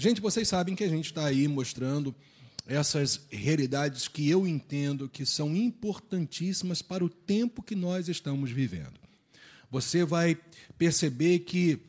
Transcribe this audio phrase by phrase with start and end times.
[0.00, 2.14] Gente, vocês sabem que a gente está aí mostrando
[2.66, 8.98] essas realidades que eu entendo que são importantíssimas para o tempo que nós estamos vivendo.
[9.70, 10.38] Você vai
[10.78, 11.80] perceber que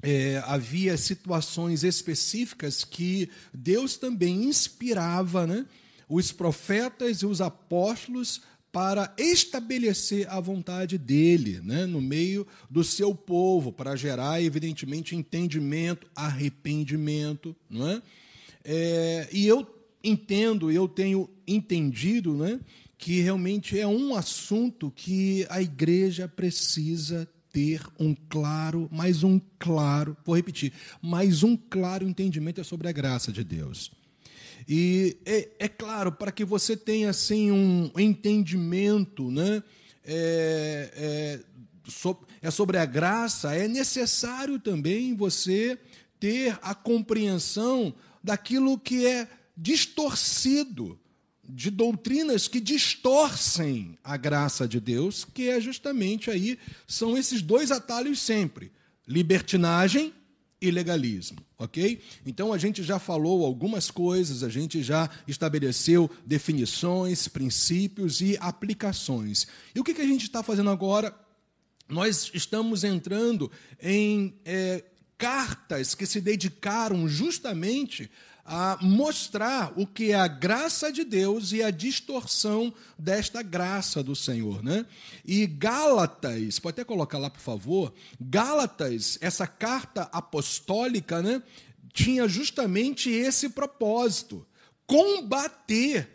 [0.00, 5.66] é, havia situações específicas que Deus também inspirava né,
[6.08, 8.40] os profetas e os apóstolos
[8.72, 16.06] para estabelecer a vontade dele né, no meio do seu povo, para gerar, evidentemente, entendimento,
[16.16, 17.54] arrependimento.
[17.68, 18.02] Não é?
[18.64, 19.66] é e eu
[20.02, 22.58] entendo, eu tenho entendido né,
[22.96, 30.16] que realmente é um assunto que a igreja precisa ter um claro, mais um claro,
[30.24, 34.01] vou repetir, mais um claro entendimento é sobre a graça de Deus.
[34.68, 39.62] E é, é claro, para que você tenha assim um entendimento, né?
[40.04, 41.40] É, é,
[42.40, 45.78] é sobre a graça, é necessário também você
[46.18, 50.98] ter a compreensão daquilo que é distorcido,
[51.44, 57.70] de doutrinas que distorcem a graça de Deus, que é justamente aí, são esses dois
[57.70, 58.72] atalhos sempre:
[59.06, 60.14] libertinagem
[60.62, 62.00] e legalismo, ok?
[62.24, 69.48] Então a gente já falou algumas coisas, a gente já estabeleceu definições, princípios e aplicações.
[69.74, 71.12] E o que, a gente está fazendo agora?
[71.88, 73.50] Nós estamos entrando
[73.82, 74.84] em é,
[75.18, 78.08] cartas que se dedicaram justamente
[78.44, 84.16] a mostrar o que é a graça de Deus e a distorção desta graça do
[84.16, 84.62] Senhor.
[84.62, 84.84] Né?
[85.24, 91.42] E Gálatas, pode até colocar lá, por favor, Gálatas, essa carta apostólica, né,
[91.92, 94.46] tinha justamente esse propósito:
[94.86, 96.08] combater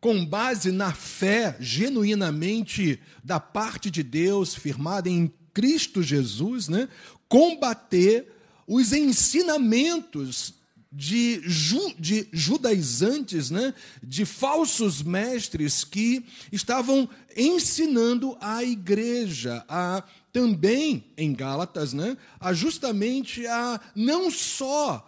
[0.00, 6.88] com base na fé genuinamente da parte de Deus, firmada em Cristo Jesus, né,
[7.28, 8.32] combater
[8.66, 10.57] os ensinamentos
[10.90, 21.04] de, ju, de judaizantes, né, de falsos mestres que estavam ensinando a igreja a também
[21.16, 25.06] em Gálatas, né, a justamente a não só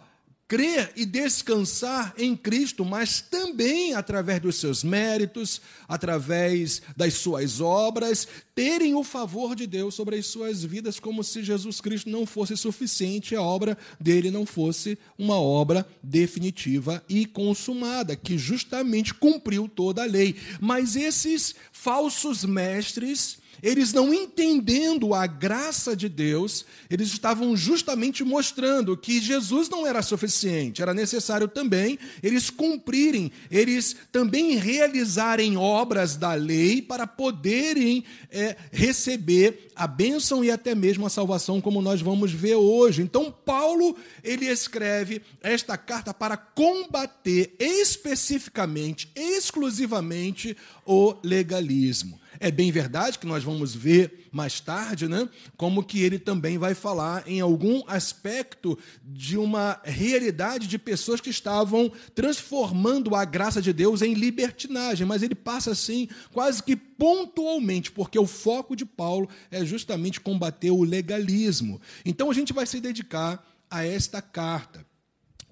[0.51, 8.27] crer e descansar em Cristo, mas também através dos seus méritos, através das suas obras,
[8.53, 12.57] terem o favor de Deus sobre as suas vidas, como se Jesus Cristo não fosse
[12.57, 20.03] suficiente, a obra dele não fosse uma obra definitiva e consumada, que justamente cumpriu toda
[20.03, 20.35] a lei.
[20.59, 28.97] Mas esses falsos mestres, eles não entendendo a graça de Deus, eles estavam justamente mostrando
[28.97, 36.33] que Jesus não era suficiente, era necessário também eles cumprirem, eles também realizarem obras da
[36.33, 42.31] lei para poderem é, receber a bênção e até mesmo a salvação, como nós vamos
[42.31, 43.01] ver hoje.
[43.01, 50.55] Então, Paulo ele escreve esta carta para combater especificamente, exclusivamente,
[50.85, 52.20] o legalismo.
[52.43, 56.73] É bem verdade que nós vamos ver mais tarde, né, como que ele também vai
[56.73, 58.75] falar em algum aspecto
[59.05, 65.21] de uma realidade de pessoas que estavam transformando a graça de Deus em libertinagem, mas
[65.21, 70.83] ele passa assim quase que pontualmente, porque o foco de Paulo é justamente combater o
[70.83, 71.79] legalismo.
[72.03, 74.83] Então a gente vai se dedicar a esta carta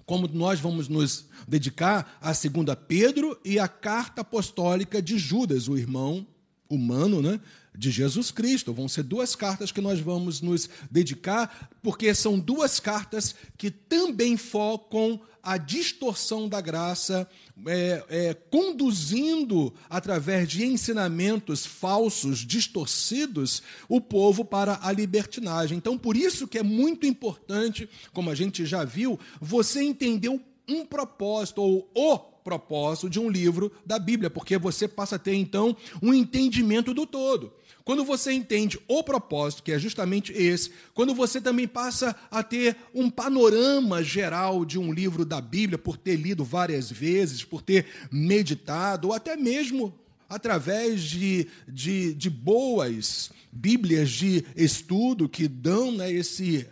[0.04, 2.42] como nós vamos nos dedicar a 2
[2.88, 6.26] Pedro e a carta apostólica de Judas, o irmão
[6.70, 7.40] humano, né,
[7.76, 8.72] de Jesus Cristo.
[8.72, 14.36] Vão ser duas cartas que nós vamos nos dedicar, porque são duas cartas que também
[14.36, 17.28] focam a distorção da graça,
[17.66, 25.78] é, é, conduzindo, através de ensinamentos falsos, distorcidos, o povo para a libertinagem.
[25.78, 30.28] Então, por isso que é muito importante, como a gente já viu, você entender
[30.68, 32.18] um propósito, ou o
[32.50, 37.06] propósito de um livro da Bíblia, porque você passa a ter então um entendimento do
[37.06, 37.52] todo.
[37.84, 42.76] Quando você entende o propósito, que é justamente esse, quando você também passa a ter
[42.92, 47.86] um panorama geral de um livro da Bíblia, por ter lido várias vezes, por ter
[48.10, 49.94] meditado, ou até mesmo
[50.28, 56.66] através de, de, de boas Bíblias de estudo que dão né, esse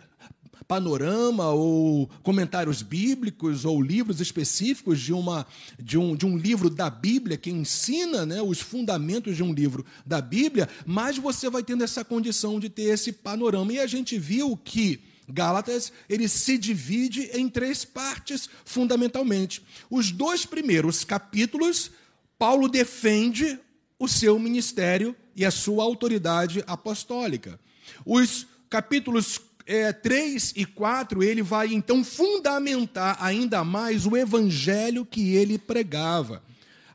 [0.69, 5.47] panorama ou comentários bíblicos ou livros específicos de, uma,
[5.79, 9.83] de, um, de um livro da Bíblia que ensina né, os fundamentos de um livro
[10.05, 13.73] da Bíblia, mas você vai tendo essa condição de ter esse panorama.
[13.73, 19.63] E a gente viu que Gálatas, ele se divide em três partes, fundamentalmente.
[19.89, 21.89] Os dois primeiros capítulos,
[22.37, 23.59] Paulo defende
[23.97, 27.59] o seu ministério e a sua autoridade apostólica.
[28.05, 29.39] Os capítulos
[29.69, 36.41] é, 3 e 4, ele vai então fundamentar ainda mais o evangelho que ele pregava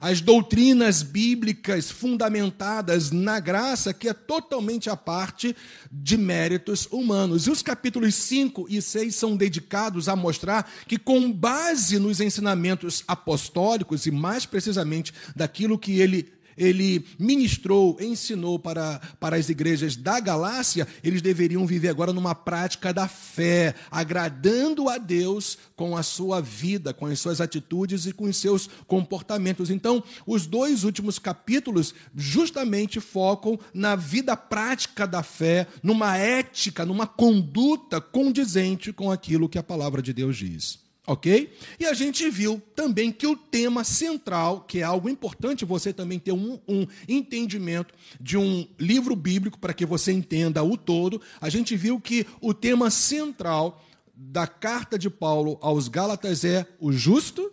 [0.01, 5.57] as doutrinas bíblicas fundamentadas na graça, que é totalmente a parte
[5.91, 7.47] de méritos humanos.
[7.47, 13.03] E os capítulos 5 e 6 são dedicados a mostrar que, com base nos ensinamentos
[13.09, 20.21] apostólicos, e mais precisamente daquilo que ele ele ministrou, ensinou para, para as igrejas da
[20.21, 26.41] Galácia, eles deveriam viver agora numa prática da fé, agradando a Deus com a sua
[26.41, 29.71] vida, com as suas atitudes e com os seus comportamentos.
[29.71, 37.07] Então, os dois últimos capítulos justamente focam na vida prática da fé, numa ética, numa
[37.07, 40.84] conduta condizente com aquilo que a palavra de Deus diz.
[41.07, 41.53] Ok?
[41.79, 46.19] E a gente viu também que o tema central, que é algo importante você também
[46.19, 51.51] ter um, um entendimento de um livro bíblico para que você entenda o todo, a
[51.51, 53.85] gente viu que o tema central
[54.15, 57.53] da carta de Paulo aos Gálatas é: o justo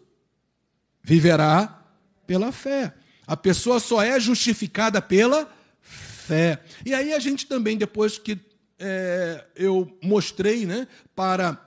[1.04, 1.86] viverá
[2.26, 2.94] pela fé.
[3.28, 5.52] A pessoa só é justificada pela
[5.82, 6.64] fé.
[6.86, 8.40] E aí a gente também, depois que
[8.80, 11.60] é, eu mostrei né, para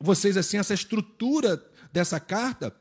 [0.00, 1.62] vocês assim essa estrutura
[1.92, 2.74] dessa carta,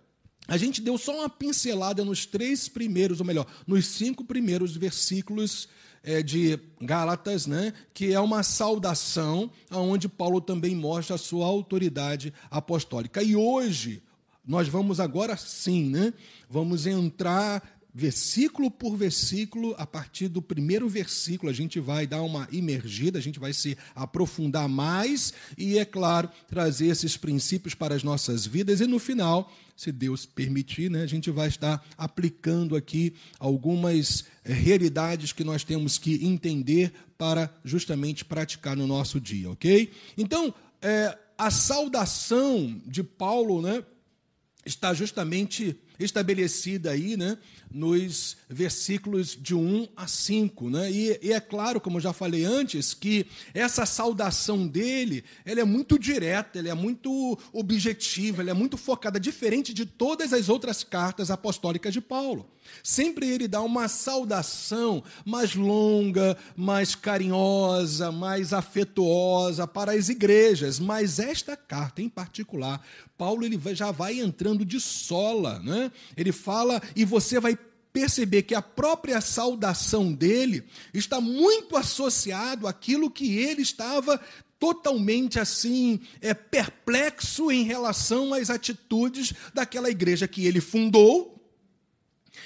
[0.47, 5.67] a gente deu só uma pincelada nos três primeiros, ou melhor, nos cinco primeiros versículos
[6.01, 12.33] é, de Gálatas, né, que é uma saudação, onde Paulo também mostra a sua autoridade
[12.49, 13.21] apostólica.
[13.21, 14.01] E hoje,
[14.45, 16.13] nós vamos agora sim, né,
[16.49, 22.47] vamos entrar versículo por versículo, a partir do primeiro versículo, a gente vai dar uma
[22.51, 28.01] imergida, a gente vai se aprofundar mais e, é claro, trazer esses princípios para as
[28.01, 28.79] nossas vidas.
[28.79, 34.53] E no final, se Deus permitir, né, a gente vai estar aplicando aqui algumas eh,
[34.53, 39.91] realidades que nós temos que entender para justamente praticar no nosso dia, ok?
[40.17, 43.83] Então, é, a saudação de Paulo, né?
[44.65, 47.37] está justamente estabelecida aí, né,
[47.71, 50.69] nos versículos de 1 a 5.
[50.69, 50.91] Né?
[50.91, 55.99] E, e, é claro, como já falei antes, que essa saudação dele ela é muito
[55.99, 61.29] direta, ela é muito objetiva, ela é muito focada, diferente de todas as outras cartas
[61.29, 62.49] apostólicas de Paulo.
[62.83, 71.19] Sempre ele dá uma saudação mais longa, mais carinhosa, mais afetuosa para as igrejas, mas
[71.19, 72.81] esta carta em particular,
[73.17, 75.91] Paulo ele já vai entrando de sola, né?
[76.15, 77.53] Ele fala e você vai
[77.99, 80.63] perceber que a própria saudação dele
[80.93, 84.17] está muito associado àquilo que ele estava
[84.57, 91.38] totalmente assim é perplexo em relação às atitudes daquela igreja que ele fundou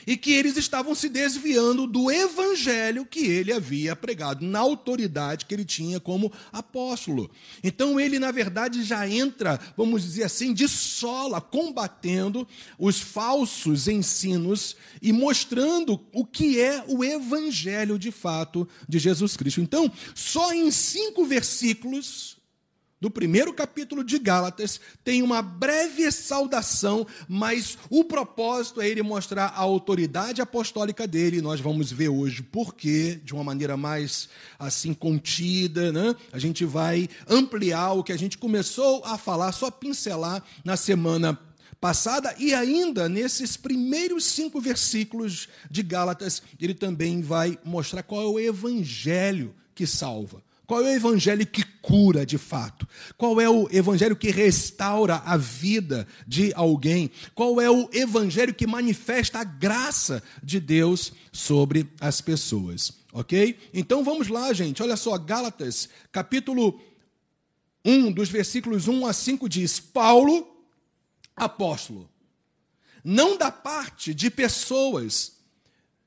[0.05, 5.53] e que eles estavam se desviando do evangelho que ele havia pregado, na autoridade que
[5.53, 7.29] ele tinha como apóstolo.
[7.63, 12.47] Então ele, na verdade, já entra, vamos dizer assim, de sola, combatendo
[12.77, 19.61] os falsos ensinos e mostrando o que é o evangelho de fato de Jesus Cristo.
[19.61, 22.32] Então, só em cinco versículos
[23.03, 29.47] do primeiro capítulo de Gálatas, tem uma breve saudação, mas o propósito é ele mostrar
[29.47, 31.41] a autoridade apostólica dele.
[31.41, 36.15] Nós vamos ver hoje por quê, de uma maneira mais assim contida, né?
[36.31, 41.37] A gente vai ampliar o que a gente começou a falar, só pincelar na semana
[41.81, 48.25] passada, e ainda nesses primeiros cinco versículos de Gálatas, ele também vai mostrar qual é
[48.25, 50.41] o evangelho que salva.
[50.65, 52.87] Qual é o evangelho que cura de fato?
[53.17, 57.11] Qual é o evangelho que restaura a vida de alguém?
[57.35, 62.93] Qual é o evangelho que manifesta a graça de Deus sobre as pessoas?
[63.11, 63.59] Ok?
[63.73, 64.81] Então vamos lá, gente.
[64.81, 66.79] Olha só, Gálatas, capítulo
[67.83, 70.47] 1, dos versículos 1 a 5 diz: Paulo,
[71.35, 72.09] apóstolo,
[73.03, 75.32] não da parte de pessoas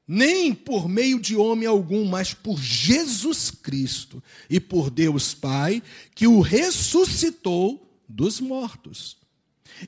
[0.07, 5.83] nem por meio de homem algum, mas por Jesus Cristo e por Deus Pai,
[6.15, 9.17] que o ressuscitou dos mortos.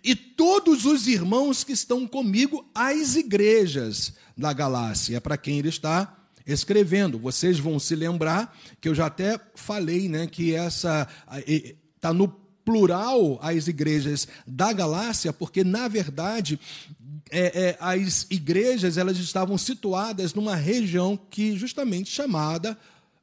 [0.03, 6.15] E todos os irmãos que estão comigo às igrejas da Galácia, para quem ele está
[6.47, 7.19] escrevendo.
[7.19, 11.07] Vocês vão se lembrar que eu já até falei, né, que essa
[11.95, 12.29] está no
[12.65, 16.59] plural as igrejas da Galácia, porque na verdade
[17.31, 22.77] é, é, as igrejas elas estavam situadas numa região que justamente chamada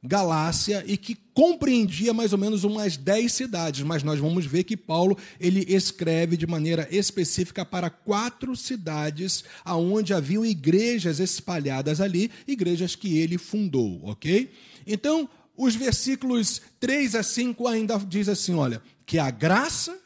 [0.06, 4.78] Galácia e que compreendia mais ou menos umas dez cidades, mas nós vamos ver que
[4.78, 12.96] Paulo ele escreve de maneira específica para quatro cidades aonde haviam igrejas espalhadas ali, igrejas
[12.96, 14.52] que ele fundou, ok?
[14.86, 19.98] Então os versículos 3 a 5 ainda diz assim: olha, que a graça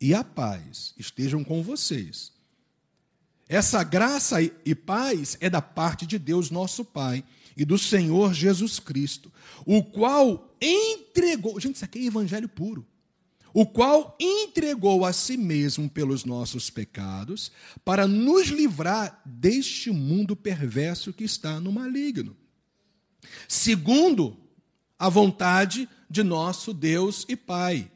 [0.00, 2.31] e a paz estejam com vocês.
[3.52, 7.22] Essa graça e paz é da parte de Deus, nosso Pai,
[7.56, 9.30] e do Senhor Jesus Cristo,
[9.66, 11.60] o qual entregou.
[11.60, 12.86] Gente, isso aqui é evangelho puro.
[13.52, 17.52] O qual entregou a si mesmo pelos nossos pecados,
[17.84, 22.34] para nos livrar deste mundo perverso que está no maligno
[23.48, 24.36] segundo
[24.98, 27.90] a vontade de nosso Deus e Pai,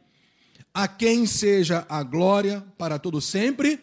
[0.73, 3.81] a quem seja a glória para todo sempre.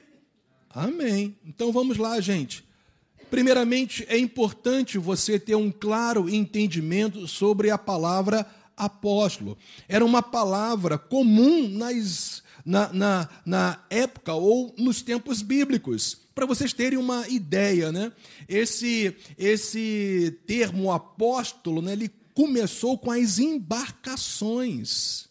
[0.74, 1.36] Amém.
[1.46, 2.66] Então vamos lá, gente.
[3.30, 9.58] Primeiramente, é importante você ter um claro entendimento sobre a palavra apóstolo.
[9.88, 16.22] Era uma palavra comum nas, na, na, na época ou nos tempos bíblicos.
[16.36, 18.12] Para vocês terem uma ideia, né?
[18.48, 25.30] esse, esse termo apóstolo, né, ele começou com as embarcações,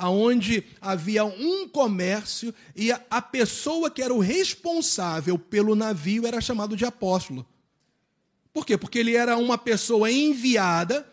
[0.00, 6.74] aonde havia um comércio e a, pessoa que era o responsável pelo navio era chamado
[6.74, 7.46] de apóstolo.
[8.52, 8.78] Por quê?
[8.78, 11.06] Porque ele era uma pessoa enviada,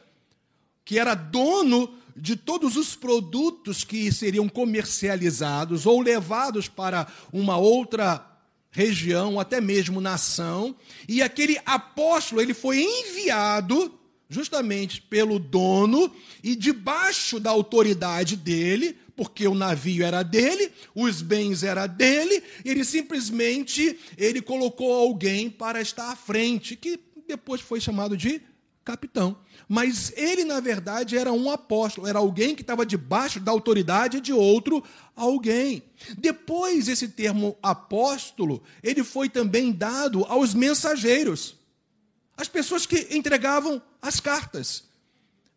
[0.86, 8.25] que era dono de todos os produtos que seriam comercializados ou levados para uma outra
[8.72, 10.75] região, até mesmo nação,
[11.10, 13.96] e aquele apóstolo, ele foi enviado
[14.29, 16.12] justamente pelo dono
[16.43, 22.84] e debaixo da autoridade dele, porque o navio era dele, os bens era dele, ele
[22.84, 28.41] simplesmente ele colocou alguém para estar à frente, que depois foi chamado de
[28.88, 29.38] capitão.
[29.67, 34.31] Mas ele, na verdade, era um apóstolo, era alguém que estava debaixo da autoridade de
[34.31, 34.81] outro
[35.13, 35.84] alguém.
[36.17, 41.56] Depois, esse termo apóstolo, ele foi também dado aos mensageiros,
[42.38, 44.84] as pessoas que entregavam as cartas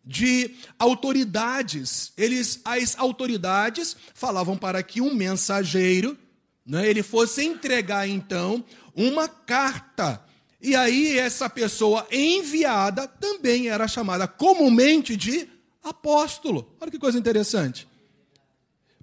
[0.05, 2.13] de autoridades.
[2.17, 6.19] Eles, as autoridades, falavam para que um mensageiro,
[6.67, 8.65] né, ele fosse entregar então
[8.97, 10.25] uma carta
[10.63, 15.49] e aí, essa pessoa enviada também era chamada comumente de
[15.83, 16.71] apóstolo.
[16.79, 17.89] Olha que coisa interessante.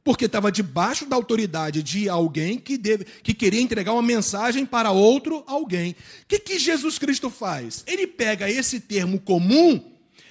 [0.08, 4.90] Porque estava debaixo da autoridade de alguém que, deve, que queria entregar uma mensagem para
[4.90, 5.92] outro alguém.
[5.92, 5.96] O
[6.30, 7.84] que, que Jesus Cristo faz?
[7.86, 9.84] Ele pega esse termo comum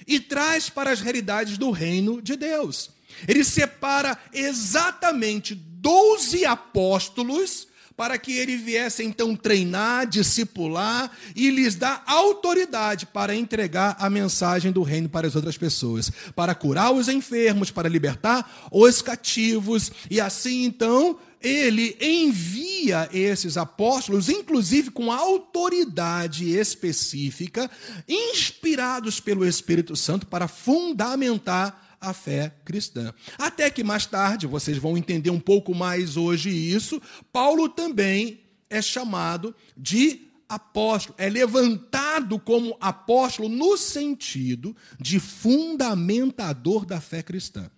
[0.07, 2.89] e traz para as realidades do reino de Deus.
[3.27, 7.67] Ele separa exatamente 12 apóstolos
[7.97, 14.71] para que ele viesse então treinar, discipular e lhes dar autoridade para entregar a mensagem
[14.71, 20.21] do reino para as outras pessoas, para curar os enfermos, para libertar os cativos, e
[20.21, 27.69] assim então ele envia esses apóstolos, inclusive com autoridade específica,
[28.07, 33.13] inspirados pelo Espírito Santo para fundamentar a fé cristã.
[33.37, 37.01] Até que mais tarde, vocês vão entender um pouco mais hoje isso,
[37.31, 47.01] Paulo também é chamado de apóstolo, é levantado como apóstolo no sentido de fundamentador da
[47.01, 47.69] fé cristã.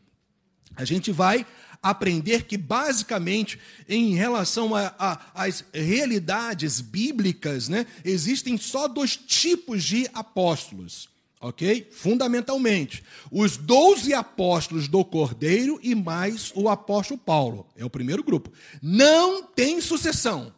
[0.75, 1.45] A gente vai
[1.81, 4.71] aprender que, basicamente, em relação
[5.33, 11.09] às realidades bíblicas, né, existem só dois tipos de apóstolos
[11.41, 11.87] Ok?
[11.91, 17.65] Fundamentalmente, os doze apóstolos do Cordeiro e mais o apóstolo Paulo.
[17.77, 18.51] É o primeiro grupo.
[18.81, 20.53] Não tem sucessão.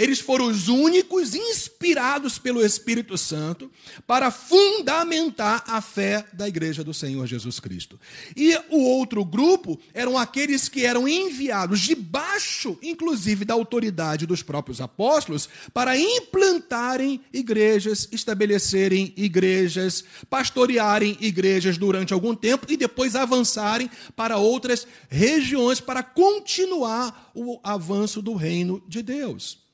[0.00, 3.70] Eles foram os únicos inspirados pelo Espírito Santo
[4.06, 8.00] para fundamentar a fé da igreja do Senhor Jesus Cristo.
[8.34, 14.80] E o outro grupo eram aqueles que eram enviados debaixo, inclusive, da autoridade dos próprios
[14.80, 24.38] apóstolos, para implantarem igrejas, estabelecerem igrejas, pastorearem igrejas durante algum tempo e depois avançarem para
[24.38, 29.68] outras regiões para continuar o avanço do reino de Deus.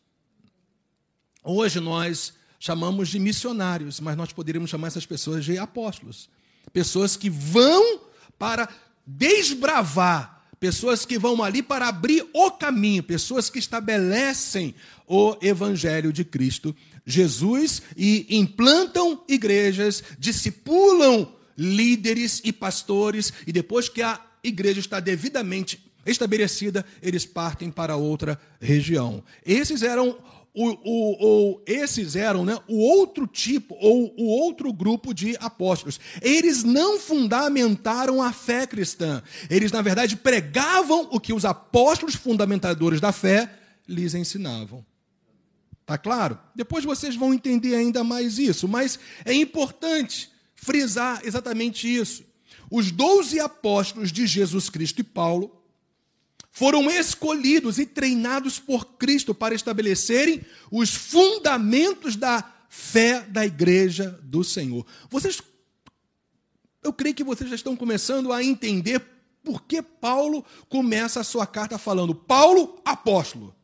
[1.48, 6.28] Hoje nós chamamos de missionários, mas nós poderíamos chamar essas pessoas de apóstolos.
[6.72, 8.00] Pessoas que vão
[8.36, 8.68] para
[9.06, 14.74] desbravar, pessoas que vão ali para abrir o caminho, pessoas que estabelecem
[15.06, 16.74] o evangelho de Cristo
[17.06, 25.86] Jesus e implantam igrejas, discipulam líderes e pastores, e depois que a igreja está devidamente
[26.04, 29.22] estabelecida, eles partem para outra região.
[29.44, 30.18] Esses eram
[30.56, 36.00] o, o, o, esses eram né, o outro tipo, ou o outro grupo de apóstolos.
[36.22, 39.22] Eles não fundamentaram a fé cristã.
[39.50, 43.52] Eles, na verdade, pregavam o que os apóstolos fundamentadores da fé
[43.86, 44.84] lhes ensinavam.
[45.84, 46.38] Tá claro?
[46.54, 52.24] Depois vocês vão entender ainda mais isso, mas é importante frisar exatamente isso.
[52.70, 55.55] Os doze apóstolos de Jesus Cristo e Paulo
[56.56, 60.40] foram escolhidos e treinados por Cristo para estabelecerem
[60.72, 64.86] os fundamentos da fé da igreja do Senhor.
[65.10, 65.38] Vocês,
[66.82, 69.02] eu creio que vocês já estão começando a entender
[69.44, 73.54] por que Paulo começa a sua carta falando Paulo, apóstolo.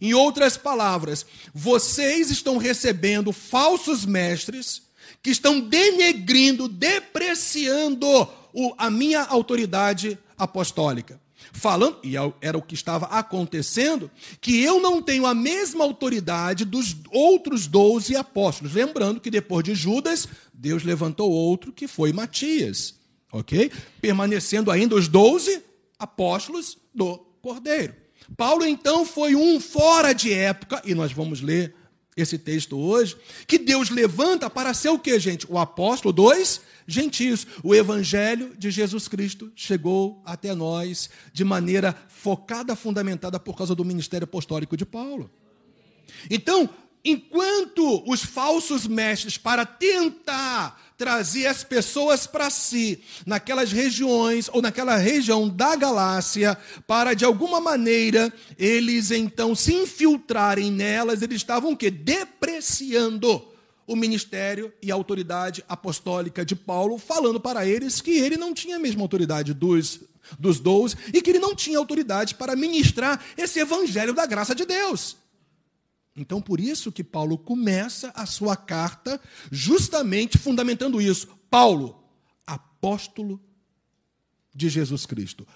[0.00, 4.82] Em outras palavras, vocês estão recebendo falsos mestres
[5.22, 8.28] que estão denegrindo, depreciando
[8.76, 15.02] a minha autoridade apostólica falando, e é era o que estava acontecendo, que eu não
[15.02, 18.74] tenho a mesma autoridade dos outros doze apóstolos.
[18.74, 22.94] Lembrando que depois de Judas, Deus levantou outro que foi Matias,
[23.32, 23.70] ok?
[24.00, 25.62] Permanecendo ainda os doze
[25.98, 27.94] apóstolos do Cordeiro.
[28.36, 31.74] Paulo então foi um fora de época, e nós vamos ler
[32.16, 35.46] esse texto hoje, que Deus levanta para ser o que, gente?
[35.48, 37.46] O apóstolo dos gentios.
[37.62, 43.84] O evangelho de Jesus Cristo chegou até nós de maneira focada, fundamentada por causa do
[43.84, 45.30] ministério apostólico de Paulo.
[46.30, 46.68] Então,
[47.04, 54.96] enquanto os falsos mestres, para tentar trazer as pessoas para si, naquelas regiões ou naquela
[54.96, 61.76] região da Galácia, para de alguma maneira eles então se infiltrarem nelas, eles estavam o
[61.76, 61.90] quê?
[61.90, 63.46] Depreciando
[63.88, 68.76] o ministério e a autoridade apostólica de Paulo, falando para eles que ele não tinha
[68.76, 70.00] a mesma autoridade dos,
[70.38, 74.66] dos doze e que ele não tinha autoridade para ministrar esse evangelho da graça de
[74.66, 75.16] Deus.
[76.14, 79.18] Então, por isso que Paulo começa a sua carta
[79.50, 81.28] justamente fundamentando isso.
[81.48, 82.04] Paulo,
[82.46, 83.40] apóstolo
[84.54, 85.46] de Jesus Cristo.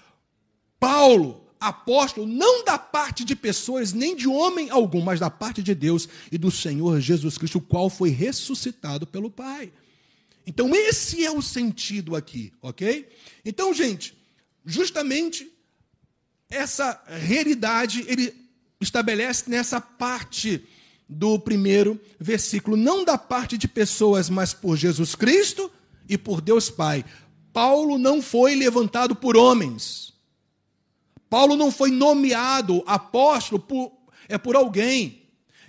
[0.79, 5.73] Paulo, apóstolo, não da parte de pessoas, nem de homem algum, mas da parte de
[5.73, 9.71] Deus e do Senhor Jesus Cristo, o qual foi ressuscitado pelo Pai.
[10.45, 13.07] Então, esse é o sentido aqui, ok?
[13.45, 14.17] Então, gente,
[14.65, 15.49] justamente
[16.49, 18.33] essa realidade ele
[18.79, 20.63] estabelece nessa parte
[21.07, 25.71] do primeiro versículo, não da parte de pessoas, mas por Jesus Cristo
[26.07, 27.05] e por Deus Pai.
[27.51, 30.12] Paulo não foi levantado por homens.
[31.33, 33.91] Paulo não foi nomeado apóstolo por,
[34.29, 35.23] é por alguém.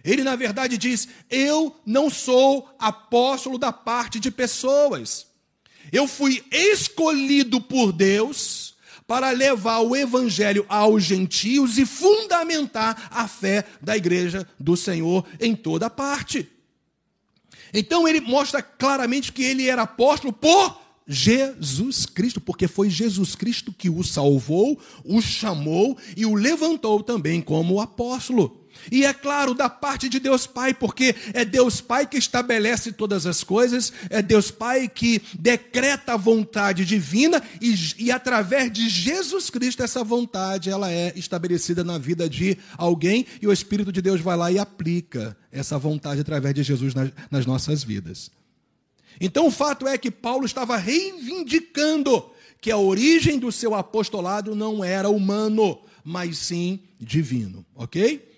[0.05, 5.27] Ele, na verdade, diz: Eu não sou apóstolo da parte de pessoas.
[5.90, 8.74] Eu fui escolhido por Deus
[9.07, 15.57] para levar o evangelho aos gentios e fundamentar a fé da igreja do Senhor em
[15.57, 16.46] toda parte.
[17.72, 23.73] Então ele mostra claramente que ele era apóstolo por Jesus Cristo, porque foi Jesus Cristo
[23.73, 28.64] que o salvou, o chamou e o levantou também como apóstolo.
[28.90, 33.27] E é claro, da parte de Deus Pai, porque é Deus Pai que estabelece todas
[33.27, 39.51] as coisas, é Deus Pai que decreta a vontade divina e, e através de Jesus
[39.51, 44.21] Cristo essa vontade ela é estabelecida na vida de alguém e o Espírito de Deus
[44.21, 48.31] vai lá e aplica essa vontade através de Jesus nas, nas nossas vidas.
[49.20, 54.83] Então o fato é que Paulo estava reivindicando que a origem do seu apostolado não
[54.83, 58.33] era humano, mas sim divino, ok?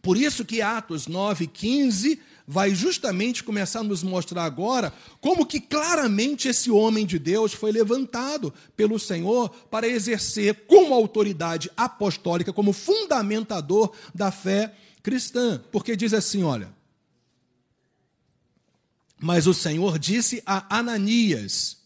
[0.00, 5.60] Por isso que Atos 9, 15 vai justamente começar a nos mostrar agora como que
[5.60, 12.72] claramente esse homem de Deus foi levantado pelo Senhor para exercer como autoridade apostólica, como
[12.72, 15.62] fundamentador da fé cristã.
[15.72, 16.68] Porque diz assim, olha,
[19.24, 21.78] mas o Senhor disse a Ananias: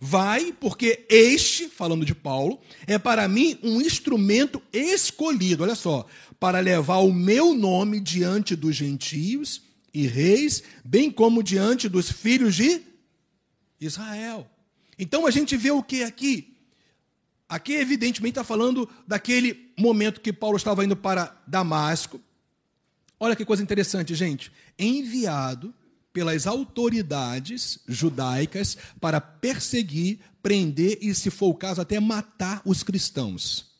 [0.00, 6.04] Vai, porque este, falando de Paulo, é para mim um instrumento escolhido, olha só,
[6.40, 9.62] para levar o meu nome diante dos gentios
[9.94, 12.82] e reis, bem como diante dos filhos de
[13.80, 14.50] Israel.
[14.98, 16.56] Então a gente vê o que aqui?
[17.48, 22.20] Aqui, evidentemente, está falando daquele momento que Paulo estava indo para Damasco.
[23.18, 24.50] Olha que coisa interessante, gente.
[24.76, 25.72] Enviado
[26.12, 33.70] pelas autoridades judaicas para perseguir, prender e, se for o caso, até matar os cristãos.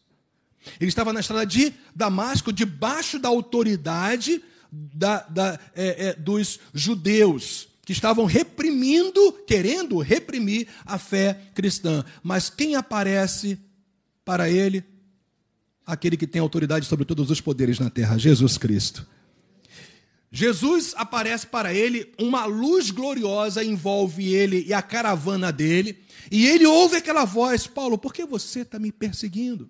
[0.78, 7.68] Ele estava na estrada de Damasco, debaixo da autoridade da, da, é, é, dos judeus,
[7.84, 12.04] que estavam reprimindo, querendo reprimir a fé cristã.
[12.22, 13.58] Mas quem aparece
[14.24, 14.84] para ele?
[15.84, 19.04] Aquele que tem autoridade sobre todos os poderes na terra, Jesus Cristo.
[20.32, 25.98] Jesus aparece para ele, uma luz gloriosa envolve ele e a caravana dele,
[26.30, 29.68] e ele ouve aquela voz: Paulo, por que você está me perseguindo?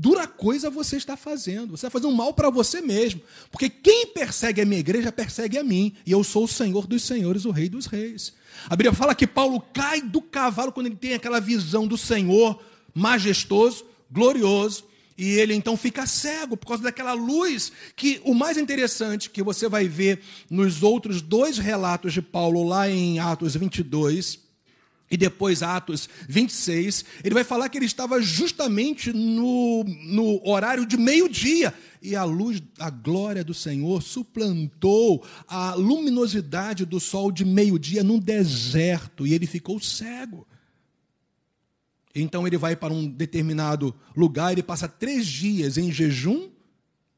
[0.00, 1.76] dura coisa você está fazendo.
[1.76, 3.20] Você está fazendo mal para você mesmo.
[3.50, 5.94] Porque quem persegue a minha igreja persegue a mim.
[6.06, 8.32] E eu sou o Senhor dos senhores, o Rei dos reis.
[8.64, 12.58] A Bíblia fala que Paulo cai do cavalo quando ele tem aquela visão do Senhor
[12.94, 14.84] majestoso, glorioso.
[15.20, 19.68] E ele então fica cego por causa daquela luz que o mais interessante que você
[19.68, 24.38] vai ver nos outros dois relatos de Paulo lá em Atos 22
[25.10, 30.96] e depois Atos 26, ele vai falar que ele estava justamente no, no horário de
[30.96, 38.02] meio-dia e a luz, a glória do Senhor suplantou a luminosidade do sol de meio-dia
[38.02, 40.46] num deserto e ele ficou cego.
[42.14, 46.50] Então ele vai para um determinado lugar, ele passa três dias em jejum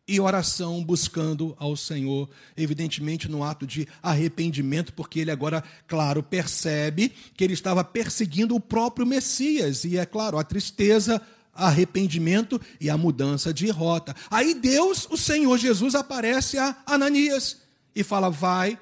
[0.06, 7.12] e oração buscando ao Senhor, evidentemente no ato de arrependimento, porque ele agora, claro, percebe
[7.34, 11.22] que ele estava perseguindo o próprio Messias, e é claro, a tristeza,
[11.54, 14.14] arrependimento e a mudança de rota.
[14.30, 17.58] Aí Deus, o Senhor Jesus, aparece a Ananias
[17.94, 18.78] e fala: Vai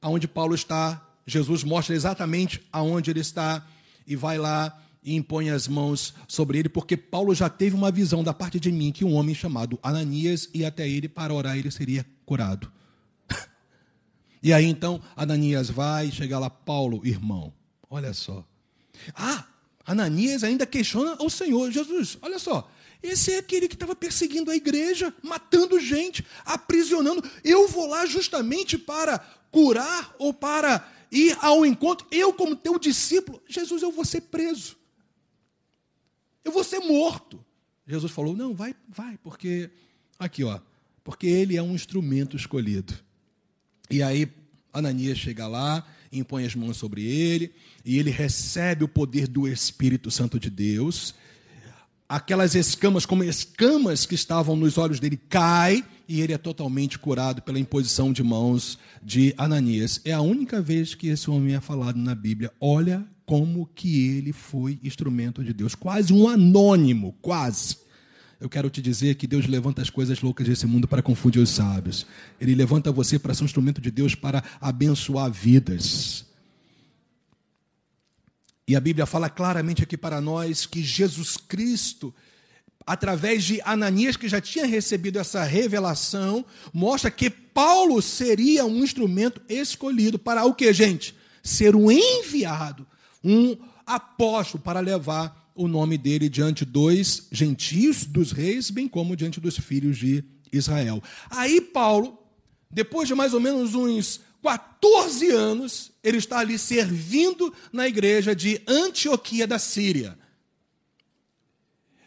[0.00, 1.08] aonde Paulo está.
[1.24, 3.64] Jesus mostra exatamente aonde ele está
[4.04, 8.22] e vai lá e impõe as mãos sobre ele, porque Paulo já teve uma visão
[8.22, 11.70] da parte de mim que um homem chamado Ananias ia até ele para orar, ele
[11.70, 12.70] seria curado.
[14.42, 17.52] e aí então Ananias vai, chega lá, Paulo, irmão,
[17.90, 18.46] olha só.
[19.14, 19.44] Ah,
[19.84, 22.70] Ananias ainda questiona o Senhor, Jesus, olha só.
[23.02, 27.28] Esse é aquele que estava perseguindo a igreja, matando gente, aprisionando.
[27.42, 29.18] Eu vou lá justamente para
[29.50, 32.06] curar ou para ir ao encontro.
[32.12, 34.76] Eu, como teu discípulo, Jesus, eu vou ser preso.
[36.44, 37.44] Eu vou ser morto.
[37.86, 39.70] Jesus falou: Não, vai, vai, porque.
[40.18, 40.60] Aqui, ó.
[41.04, 42.94] Porque ele é um instrumento escolhido.
[43.90, 44.28] E aí,
[44.72, 47.52] Ananias chega lá, impõe as mãos sobre ele,
[47.84, 51.14] e ele recebe o poder do Espírito Santo de Deus.
[52.08, 57.40] Aquelas escamas, como escamas que estavam nos olhos dele, cai e ele é totalmente curado
[57.40, 60.00] pela imposição de mãos de Ananias.
[60.04, 62.52] É a única vez que esse homem é falado na Bíblia.
[62.60, 67.76] Olha como que ele foi instrumento de Deus, quase um anônimo, quase.
[68.40, 71.50] Eu quero te dizer que Deus levanta as coisas loucas desse mundo para confundir os
[71.50, 72.04] sábios.
[72.40, 76.26] Ele levanta você para ser um instrumento de Deus para abençoar vidas.
[78.66, 82.12] E a Bíblia fala claramente aqui para nós que Jesus Cristo,
[82.84, 89.40] através de Ananias, que já tinha recebido essa revelação, mostra que Paulo seria um instrumento
[89.48, 91.14] escolhido para o que, gente?
[91.42, 92.86] Ser o enviado
[93.22, 93.56] um
[93.86, 99.58] apóstolo para levar o nome dele diante dos gentios, dos reis, bem como diante dos
[99.58, 101.02] filhos de Israel.
[101.30, 102.18] Aí Paulo,
[102.70, 108.60] depois de mais ou menos uns 14 anos, ele está ali servindo na igreja de
[108.66, 110.18] Antioquia da Síria.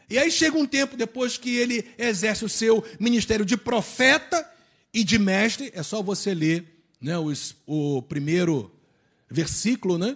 [0.10, 4.47] E aí chega um tempo depois que ele exerce o seu ministério de profeta
[4.93, 8.71] e de mestre, é só você ler né, os, o primeiro
[9.30, 10.15] versículo, né?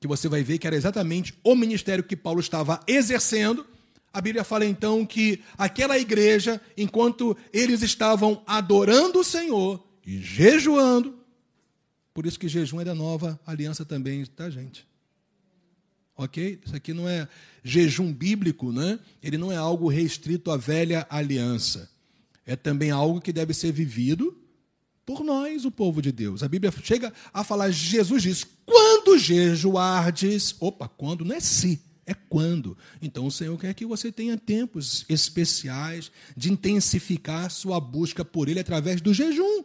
[0.00, 3.66] Que você vai ver que era exatamente o ministério que Paulo estava exercendo.
[4.12, 11.18] A Bíblia fala então que aquela igreja, enquanto eles estavam adorando o Senhor e jejuando,
[12.14, 14.88] por isso que jejum é da nova aliança também, tá, gente?
[16.16, 16.58] Ok?
[16.64, 17.28] Isso aqui não é
[17.62, 18.98] jejum bíblico, né?
[19.22, 21.90] Ele não é algo restrito à velha aliança.
[22.46, 24.39] É também algo que deve ser vivido
[25.04, 26.42] por nós, o povo de Deus.
[26.42, 32.14] A Bíblia chega a falar, Jesus diz: quando jejuardes, opa, quando não é se, é
[32.14, 32.76] quando.
[33.00, 38.60] Então o Senhor quer que você tenha tempos especiais de intensificar sua busca por Ele
[38.60, 39.64] através do jejum.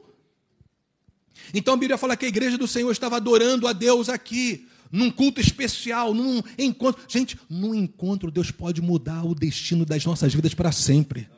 [1.54, 5.12] Então a Bíblia fala que a igreja do Senhor estava adorando a Deus aqui, num
[5.12, 7.04] culto especial, num encontro.
[7.08, 11.30] Gente, num encontro Deus pode mudar o destino das nossas vidas para sempre.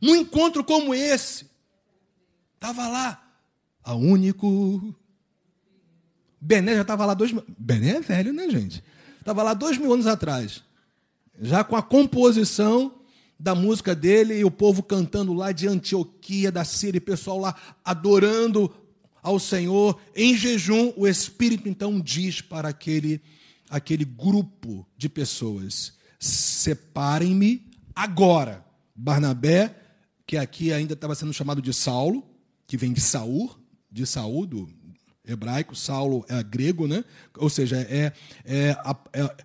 [0.00, 1.46] Num encontro como esse,
[2.58, 3.22] Estava lá.
[3.84, 4.94] A único.
[6.40, 7.44] Bené já estava lá dois mil.
[7.56, 8.82] Bené é velho, né, gente?
[9.20, 10.64] Estava lá dois mil anos atrás.
[11.40, 12.96] Já com a composição
[13.38, 17.54] da música dele e o povo cantando lá de Antioquia, da Síria, e pessoal lá
[17.84, 18.74] adorando
[19.22, 20.92] ao Senhor em jejum.
[20.96, 23.22] O Espírito então diz para aquele,
[23.70, 28.66] aquele grupo de pessoas: separem-me agora.
[28.96, 29.76] Barnabé,
[30.26, 32.27] que aqui ainda estava sendo chamado de Saulo,
[32.68, 33.50] que vem de Saul,
[33.90, 34.68] de Saul, do
[35.26, 37.02] hebraico, Saulo é grego, né?
[37.38, 38.12] Ou seja, é,
[38.44, 38.76] é,
[39.12, 39.36] é,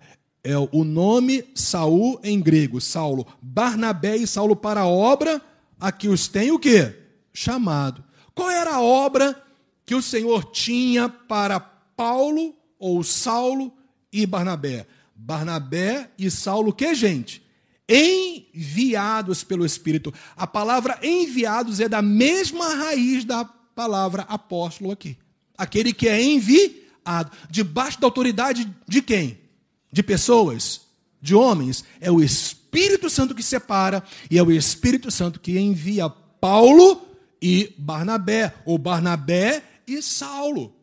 [0.44, 3.26] é o nome Saul em grego, Saulo.
[3.40, 5.40] Barnabé e Saulo para a obra
[5.80, 6.94] a que os tem o quê?
[7.32, 8.04] Chamado.
[8.34, 9.42] Qual era a obra
[9.86, 13.72] que o Senhor tinha para Paulo ou Saulo
[14.12, 14.86] e Barnabé?
[15.14, 17.43] Barnabé e Saulo, que gente?
[17.88, 20.12] Enviados pelo Espírito.
[20.36, 25.16] A palavra enviados é da mesma raiz da palavra apóstolo aqui.
[25.56, 29.38] Aquele que é enviado, debaixo da autoridade de quem?
[29.92, 30.82] De pessoas,
[31.20, 31.84] de homens.
[32.00, 37.06] É o Espírito Santo que separa e é o Espírito Santo que envia Paulo
[37.40, 40.74] e Barnabé, ou Barnabé e Saulo.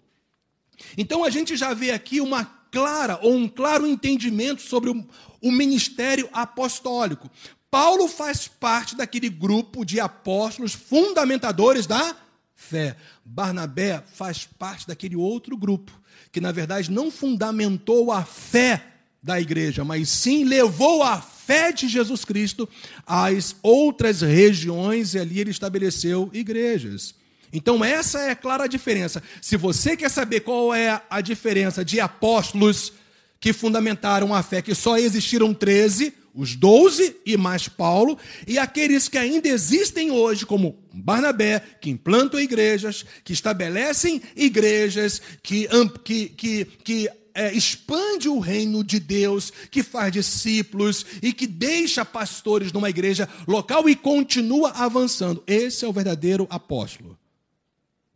[0.97, 5.05] Então a gente já vê aqui uma clara ou um claro entendimento sobre o,
[5.41, 7.29] o ministério apostólico.
[7.69, 12.15] Paulo faz parte daquele grupo de apóstolos fundamentadores da
[12.55, 12.95] fé.
[13.23, 15.91] Barnabé faz parte daquele outro grupo,
[16.31, 18.87] que na verdade não fundamentou a fé
[19.21, 22.67] da igreja, mas sim levou a fé de Jesus Cristo
[23.05, 27.13] às outras regiões e ali ele estabeleceu igrejas.
[27.53, 29.21] Então, essa é a clara diferença.
[29.41, 32.93] Se você quer saber qual é a diferença de apóstolos
[33.39, 39.09] que fundamentaram a fé, que só existiram 13, os 12 e mais Paulo, e aqueles
[39.09, 45.67] que ainda existem hoje, como Barnabé, que implantam igrejas, que estabelecem igrejas, que,
[46.03, 52.05] que, que, que é, expande o reino de Deus, que faz discípulos e que deixa
[52.05, 55.43] pastores numa igreja local e continua avançando.
[55.47, 57.20] Esse é o verdadeiro apóstolo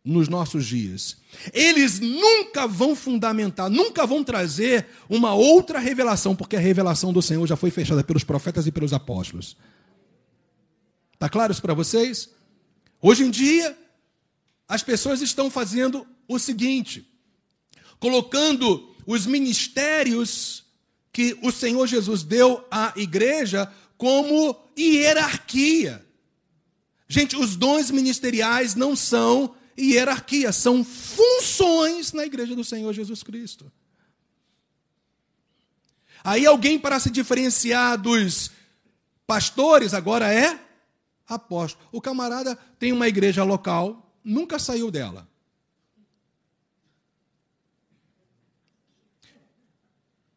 [0.06, 1.16] nos nossos dias.
[1.52, 7.44] Eles nunca vão fundamentar, nunca vão trazer uma outra revelação, porque a revelação do Senhor
[7.44, 9.56] já foi fechada pelos profetas e pelos apóstolos.
[11.12, 12.30] Está claro isso para vocês?
[13.02, 13.76] Hoje em dia,
[14.68, 17.04] as pessoas estão fazendo o seguinte:
[17.98, 20.64] colocando os ministérios
[21.12, 26.04] que o Senhor Jesus deu à igreja como hierarquia.
[27.08, 33.70] Gente, os dons ministeriais não são hierarquia, são funções na igreja do Senhor Jesus Cristo.
[36.24, 38.50] Aí alguém para se diferenciar dos
[39.26, 40.58] pastores agora é
[41.26, 41.88] apóstolo.
[41.92, 45.28] O camarada tem uma igreja local, nunca saiu dela.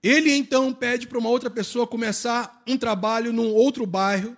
[0.02, 4.38] Ele então pede para uma outra pessoa começar um trabalho num outro bairro,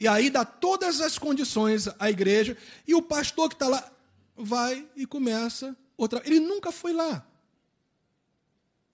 [0.00, 3.92] e aí dá todas as condições à igreja, e o pastor que está lá
[4.38, 6.22] vai e começa outra.
[6.24, 7.26] Ele nunca foi lá.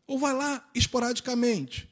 [0.07, 1.89] Ou vai lá esporadicamente.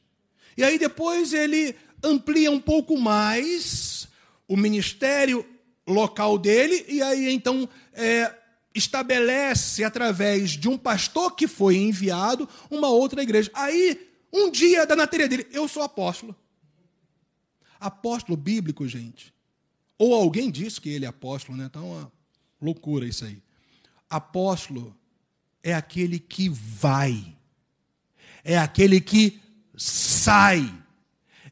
[0.57, 4.07] E aí depois ele amplia um pouco mais
[4.47, 5.45] o ministério
[5.87, 8.33] local dele, e aí então é,
[8.73, 13.51] estabelece através de um pastor que foi enviado uma outra igreja.
[13.53, 16.35] Aí, um dia da na dele, eu sou apóstolo.
[17.79, 19.33] Apóstolo bíblico, gente.
[19.97, 21.65] Ou alguém disse que ele é apóstolo, né?
[21.65, 22.11] Então,
[22.63, 23.41] loucura isso aí.
[24.09, 24.95] Apóstolo
[25.61, 27.35] é aquele que vai,
[28.43, 29.39] é aquele que
[29.75, 30.71] sai,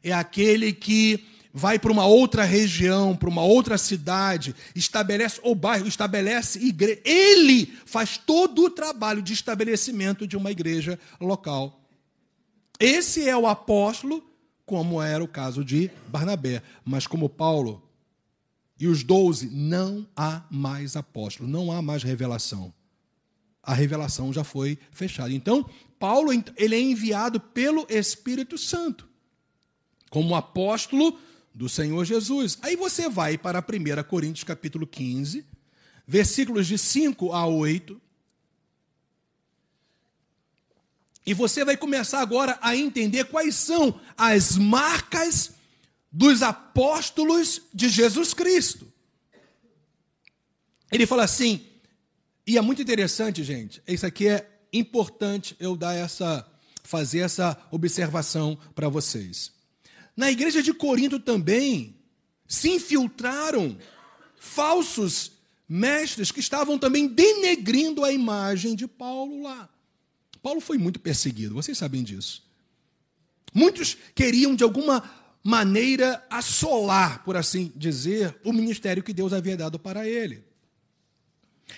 [0.02, 5.86] é aquele que vai para uma outra região, para uma outra cidade, estabelece o bairro,
[5.86, 7.00] estabelece igreja.
[7.04, 11.80] Ele faz todo o trabalho de estabelecimento de uma igreja local.
[12.80, 14.24] Esse é o apóstolo,
[14.64, 16.62] como era o caso de Barnabé.
[16.84, 17.82] Mas como Paulo
[18.82, 22.74] e os doze, não há mais apóstolo, não há mais revelação.
[23.62, 25.32] A revelação já foi fechada.
[25.32, 25.64] Então,
[26.00, 29.08] Paulo ele é enviado pelo Espírito Santo
[30.10, 31.16] como apóstolo
[31.54, 32.58] do Senhor Jesus.
[32.60, 35.46] Aí você vai para 1 Coríntios capítulo 15,
[36.04, 38.02] versículos de 5 a 8.
[41.24, 45.51] E você vai começar agora a entender quais são as marcas
[46.12, 48.92] dos apóstolos de Jesus Cristo.
[50.90, 51.64] Ele fala assim,
[52.46, 53.82] e é muito interessante, gente.
[53.88, 56.46] Isso aqui é importante eu dar essa
[56.84, 59.52] fazer essa observação para vocês.
[60.16, 61.96] Na igreja de Corinto também
[62.46, 63.78] se infiltraram
[64.36, 65.32] falsos
[65.68, 69.70] mestres que estavam também denegrindo a imagem de Paulo lá.
[70.42, 72.44] Paulo foi muito perseguido, vocês sabem disso.
[73.54, 75.00] Muitos queriam, de alguma
[75.42, 80.44] maneira, assolar, por assim dizer, o ministério que Deus havia dado para ele.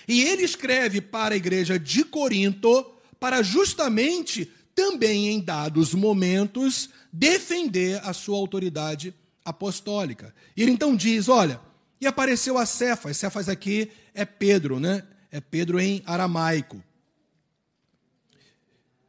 [0.06, 8.00] E ele escreve para a igreja de Corinto para justamente também em dados momentos defender
[8.04, 10.34] a sua autoridade apostólica.
[10.56, 11.60] E ele então diz: olha,
[12.00, 15.02] e apareceu a Cefas, Cefas aqui é Pedro, né?
[15.30, 16.82] É Pedro em aramaico.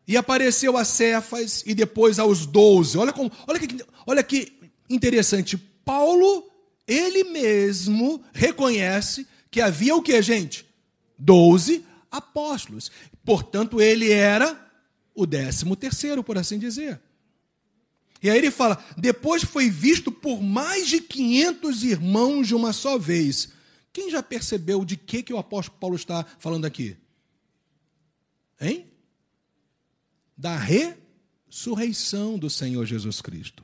[0.08, 2.98] E apareceu a Cefas e depois aos doze.
[2.98, 4.54] Olha, como, olha, que, olha que
[4.90, 5.58] interessante.
[5.58, 6.50] Paulo,
[6.88, 10.66] ele mesmo reconhece que havia o que, gente?
[11.18, 12.92] Doze apóstolos.
[13.24, 14.62] Portanto, ele era
[15.14, 17.00] o décimo terceiro, por assim dizer.
[18.22, 22.98] E aí ele fala: depois foi visto por mais de 500 irmãos de uma só
[22.98, 23.50] vez.
[23.92, 26.98] Quem já percebeu de que, que o apóstolo Paulo está falando aqui?
[28.60, 28.92] Hein?
[30.38, 33.64] Da ressurreição do Senhor Jesus Cristo.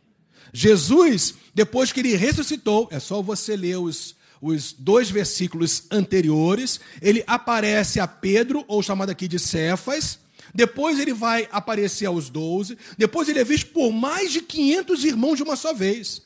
[0.54, 7.24] Jesus, depois que ele ressuscitou, é só você ler os, os dois versículos anteriores, ele
[7.28, 10.20] aparece a Pedro, ou chamado aqui de Cefas,
[10.54, 15.38] depois ele vai aparecer aos doze, depois ele é visto por mais de 500 irmãos
[15.38, 16.24] de uma só vez.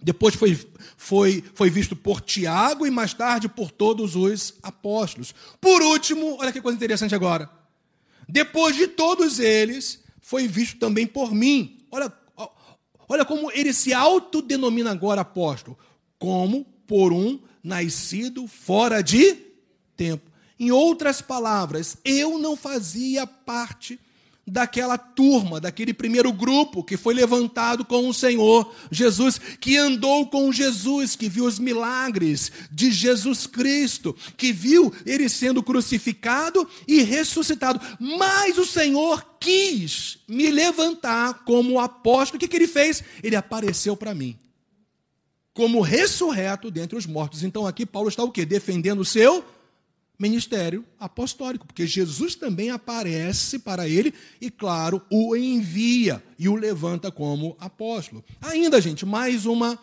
[0.00, 0.56] Depois foi,
[0.96, 5.34] foi, foi visto por Tiago e mais tarde por todos os apóstolos.
[5.60, 7.50] Por último, olha que coisa interessante agora.
[8.28, 11.78] Depois de todos eles, foi visto também por mim.
[11.90, 12.12] Olha,
[13.08, 15.78] olha como ele se autodenomina agora apóstolo.
[16.18, 19.34] Como por um nascido fora de
[19.96, 20.30] tempo.
[20.60, 23.98] Em outras palavras, eu não fazia parte
[24.48, 30.50] daquela turma, daquele primeiro grupo que foi levantado com o Senhor Jesus, que andou com
[30.50, 37.80] Jesus, que viu os milagres de Jesus Cristo, que viu ele sendo crucificado e ressuscitado.
[38.00, 42.36] Mas o Senhor quis me levantar como apóstolo.
[42.36, 43.04] O que, que ele fez?
[43.22, 44.36] Ele apareceu para mim.
[45.52, 47.42] Como ressurreto dentre os mortos.
[47.42, 48.46] Então aqui Paulo está o quê?
[48.46, 49.44] Defendendo o seu
[50.18, 57.10] ministério apostólico, porque Jesus também aparece para ele e, claro, o envia e o levanta
[57.10, 58.24] como apóstolo.
[58.40, 59.78] Ainda, gente, mais uma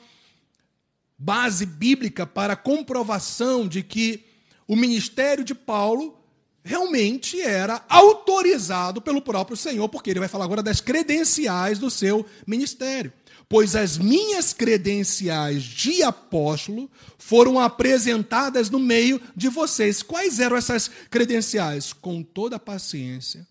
[1.18, 4.26] base bíblica para comprovação de que
[4.68, 6.20] o ministério de Paulo
[6.64, 12.26] realmente era autorizado pelo próprio Senhor, porque ele vai falar agora das credenciais do seu
[12.46, 13.14] ministério
[13.48, 20.02] pois as minhas credenciais de apóstolo foram apresentadas no meio de vocês.
[20.02, 21.94] Quais eram essas credenciais?
[21.94, 23.48] Com toda paciência,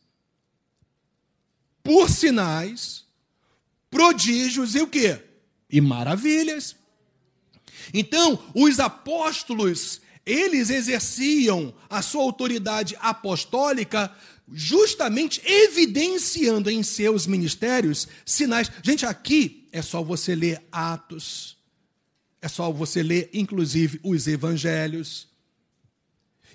[1.83, 3.05] por sinais,
[3.91, 5.21] prodígios e o quê?
[5.71, 6.77] E maravilhas.
[7.93, 14.11] Então, os apóstolos, eles exerciam a sua autoridade apostólica
[14.53, 18.71] justamente evidenciando em seus ministérios sinais.
[18.83, 21.59] Gente, aqui é só você ler Atos,
[22.41, 25.27] é só você ler, inclusive, os evangelhos.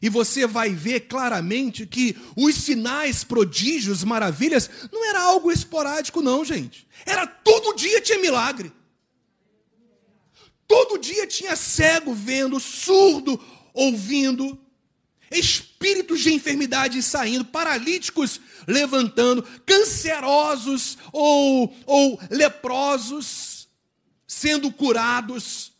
[0.01, 6.45] E você vai ver claramente que os sinais, prodígios, maravilhas, não era algo esporádico, não,
[6.45, 6.88] gente.
[7.05, 8.71] Era todo dia tinha milagre.
[10.65, 13.38] Todo dia tinha cego vendo, surdo
[13.73, 14.58] ouvindo,
[15.32, 23.68] espíritos de enfermidade saindo, paralíticos levantando, cancerosos ou, ou leprosos
[24.28, 25.74] sendo curados,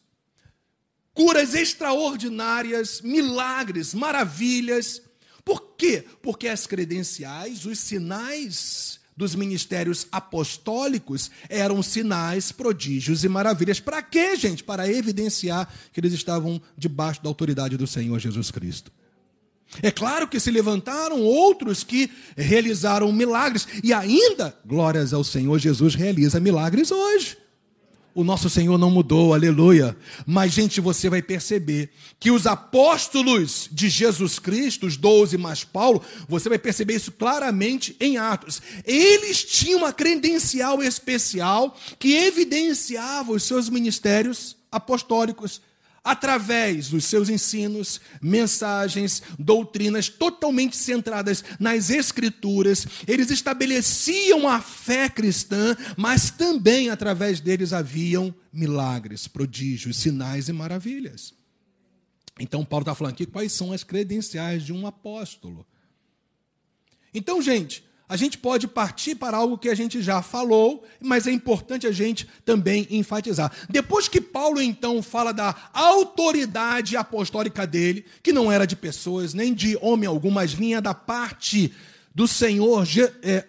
[1.14, 5.02] curas extraordinárias, milagres, maravilhas.
[5.46, 6.04] Por quê?
[6.22, 13.80] Porque as credenciais, os sinais dos ministérios apostólicos eram sinais, prodígios e maravilhas.
[13.80, 14.64] Para quê, gente?
[14.64, 18.92] Para evidenciar que eles estavam debaixo da autoridade do Senhor Jesus Cristo.
[19.82, 25.96] É claro que se levantaram outros que realizaram milagres, e ainda, glórias ao Senhor, Jesus
[25.96, 27.38] realiza milagres hoje.
[28.14, 29.96] O nosso Senhor não mudou, aleluia.
[30.26, 36.02] Mas, gente, você vai perceber que os apóstolos de Jesus Cristo, os doze mais Paulo,
[36.28, 38.62] você vai perceber isso claramente em Atos.
[38.84, 45.62] Eles tinham uma credencial especial que evidenciava os seus ministérios apostólicos
[46.04, 55.76] através dos seus ensinos, mensagens, doutrinas totalmente centradas nas Escrituras, eles estabeleciam a fé cristã,
[55.98, 61.34] mas também através deles haviam milagres, prodígios, sinais e maravilhas.
[62.40, 65.68] Então, Paulo está falando aqui quais são as credenciais de um apóstolo.
[67.14, 71.32] Então, gente, a gente pode partir para algo que a gente já falou, mas é
[71.32, 73.52] importante a gente também enfatizar.
[73.70, 79.54] Depois que Paulo então fala da autoridade apostólica dele, que não era de pessoas nem
[79.54, 81.72] de homem algum, mas vinha da parte
[82.16, 82.88] do Senhor
[83.22, 83.46] é,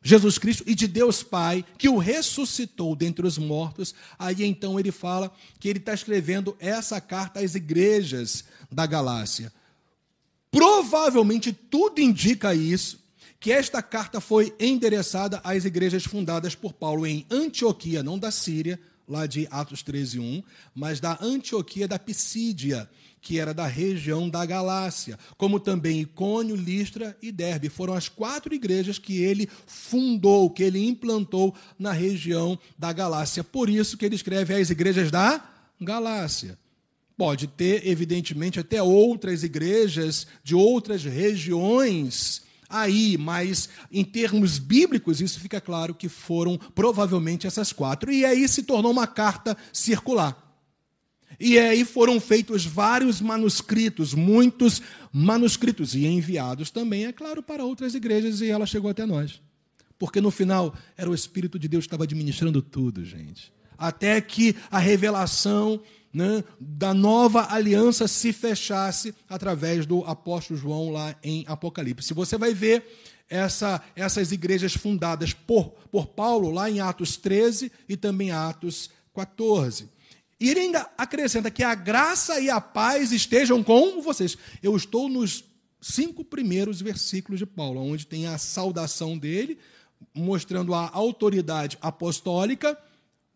[0.00, 4.92] Jesus Cristo e de Deus Pai, que o ressuscitou dentre os mortos, aí então ele
[4.92, 9.52] fala que ele está escrevendo essa carta às igrejas da Galácia.
[10.52, 13.02] Provavelmente tudo indica isso
[13.44, 18.80] que esta carta foi endereçada às igrejas fundadas por Paulo em Antioquia, não da Síria,
[19.06, 20.42] lá de Atos 13, 1,
[20.74, 22.88] mas da Antioquia da Pisídia,
[23.20, 27.68] que era da região da Galácia, como também Icônio, Listra e Derbe.
[27.68, 33.44] Foram as quatro igrejas que ele fundou, que ele implantou na região da Galácia.
[33.44, 35.46] Por isso que ele escreve às igrejas da
[35.78, 36.58] Galácia.
[37.14, 45.40] Pode ter, evidentemente, até outras igrejas de outras regiões aí, mas em termos bíblicos, isso
[45.40, 48.10] fica claro que foram provavelmente essas quatro.
[48.10, 50.44] E aí se tornou uma carta circular.
[51.38, 54.80] E aí foram feitos vários manuscritos, muitos
[55.12, 59.40] manuscritos, e enviados também, é claro, para outras igrejas, e ela chegou até nós.
[59.98, 63.52] Porque no final era o Espírito de Deus que estava administrando tudo, gente.
[63.76, 65.80] Até que a revelação
[66.14, 72.14] né, da nova aliança se fechasse através do apóstolo João lá em Apocalipse.
[72.14, 72.86] Você vai ver
[73.28, 79.88] essa, essas igrejas fundadas por, por Paulo lá em Atos 13 e também Atos 14.
[80.38, 84.38] E ele ainda acrescenta que a graça e a paz estejam com vocês.
[84.62, 85.44] Eu estou nos
[85.80, 89.58] cinco primeiros versículos de Paulo, onde tem a saudação dele,
[90.14, 92.78] mostrando a autoridade apostólica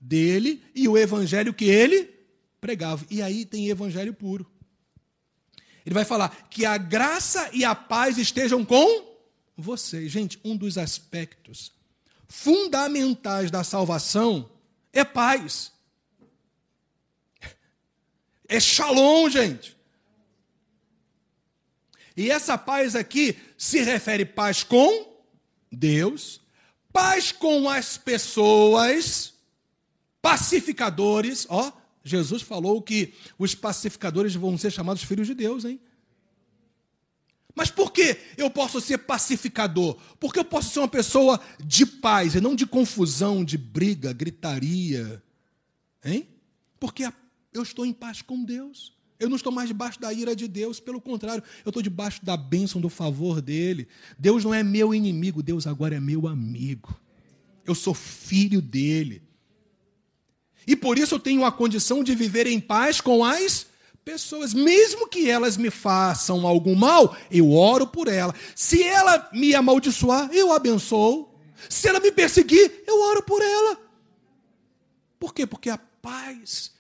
[0.00, 2.17] dele e o evangelho que ele
[2.60, 3.04] pregava.
[3.10, 4.50] E aí tem evangelho puro.
[5.84, 9.06] Ele vai falar que a graça e a paz estejam com
[9.56, 10.12] vocês.
[10.12, 11.72] Gente, um dos aspectos
[12.28, 14.50] fundamentais da salvação
[14.92, 15.72] é paz.
[18.46, 19.76] É shalom, gente.
[22.16, 25.06] E essa paz aqui se refere paz com
[25.70, 26.40] Deus,
[26.92, 29.34] paz com as pessoas,
[30.20, 31.70] pacificadores, ó,
[32.08, 35.80] Jesus falou que os pacificadores vão ser chamados filhos de Deus, hein?
[37.54, 39.96] Mas por que eu posso ser pacificador?
[40.20, 45.20] Porque eu posso ser uma pessoa de paz e não de confusão, de briga, gritaria.
[46.04, 46.28] Hein?
[46.78, 47.10] Porque
[47.52, 48.96] eu estou em paz com Deus.
[49.18, 52.36] Eu não estou mais debaixo da ira de Deus, pelo contrário, eu estou debaixo da
[52.36, 53.88] bênção, do favor dele.
[54.16, 56.96] Deus não é meu inimigo, Deus agora é meu amigo.
[57.66, 59.27] Eu sou filho dele.
[60.68, 63.66] E por isso eu tenho a condição de viver em paz com as
[64.04, 68.34] pessoas, mesmo que elas me façam algum mal, eu oro por ela.
[68.54, 71.34] Se ela me amaldiçoar, eu abençoo.
[71.70, 73.80] Se ela me perseguir, eu oro por ela.
[75.18, 75.46] Por quê?
[75.46, 76.72] Porque a paz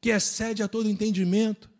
[0.00, 1.70] que excede a todo entendimento,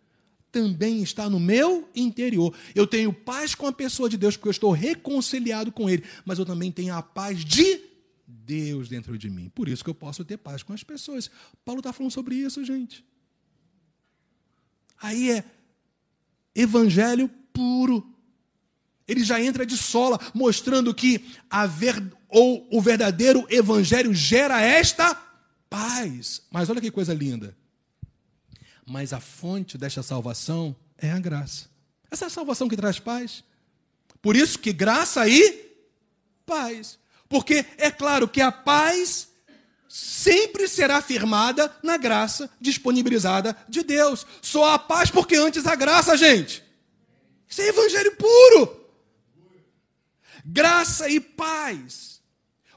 [0.53, 2.55] também está no meu interior.
[2.73, 6.39] Eu tenho paz com a pessoa de Deus, porque eu estou reconciliado com Ele, mas
[6.39, 7.88] eu também tenho a paz de
[8.49, 9.51] Deus dentro de mim.
[9.51, 11.31] Por isso que eu posso ter paz com as pessoas.
[11.65, 13.05] Paulo está falando sobre isso, gente.
[15.01, 15.45] Aí é
[16.55, 18.15] evangelho puro.
[19.07, 25.15] Ele já entra de sola, mostrando que a ver, ou o verdadeiro evangelho gera esta
[25.69, 26.43] paz.
[26.51, 27.57] Mas olha que coisa linda
[28.89, 31.67] mas a fonte desta salvação é a graça.
[32.11, 33.45] Essa é a salvação que traz paz.
[34.23, 35.77] Por isso que graça e
[36.47, 36.99] paz.
[37.29, 39.29] Porque é claro que a paz
[39.89, 44.27] sempre será firmada na graça disponibilizada de Deus.
[44.43, 46.63] Só a paz porque antes a graça, gente.
[47.49, 48.87] Isso é evangelho puro.
[50.45, 52.19] Graça e paz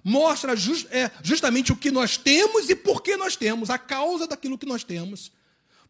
[0.04, 4.28] mostra just, é, justamente o que nós temos e por que nós temos, a causa
[4.28, 5.32] daquilo que nós temos.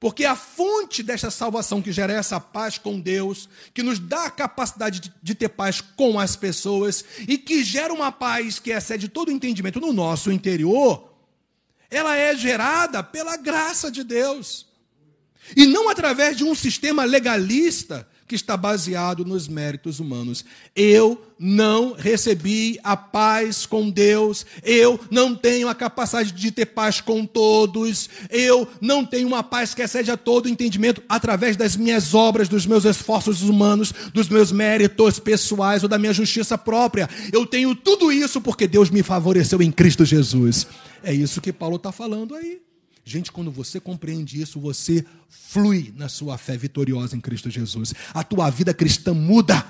[0.01, 4.31] Porque a fonte desta salvação que gera essa paz com Deus, que nos dá a
[4.31, 9.27] capacidade de, ter paz com as pessoas e que gera uma paz que excede todo
[9.27, 11.13] o entendimento no nosso interior,
[11.87, 14.65] ela é gerada pela graça de Deus.
[15.55, 20.45] E não através de um sistema legalista que está baseado nos méritos humanos.
[20.73, 27.01] Eu não recebi a paz com Deus, eu não tenho a capacidade de ter paz
[27.01, 32.13] com todos, eu não tenho uma paz que excede a todo entendimento através das minhas
[32.13, 37.09] obras, dos meus esforços humanos, dos meus méritos pessoais ou da minha justiça própria.
[37.33, 40.65] Eu tenho tudo isso porque Deus me favoreceu em Cristo Jesus.
[41.03, 42.61] É isso que Paulo está falando aí.
[43.03, 47.93] Gente, quando você compreende isso, você flui na sua fé vitoriosa em Cristo Jesus.
[48.13, 49.65] A tua vida cristã muda.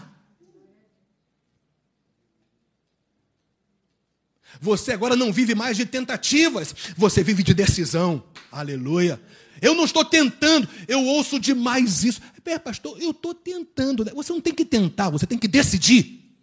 [4.60, 8.24] Você agora não vive mais de tentativas, você vive de decisão.
[8.52, 9.20] Aleluia.
[9.62, 12.22] Eu não estou tentando, eu ouço demais isso.
[12.44, 14.04] Pera, pastor, eu estou tentando.
[14.14, 16.36] Você não tem que tentar, você tem que decidir.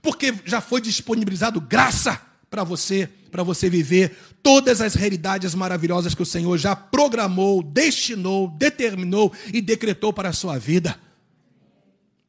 [0.00, 6.20] Porque já foi disponibilizado graça para você, para você viver todas as realidades maravilhosas que
[6.20, 11.00] o Senhor já programou, destinou, determinou e decretou para a sua vida.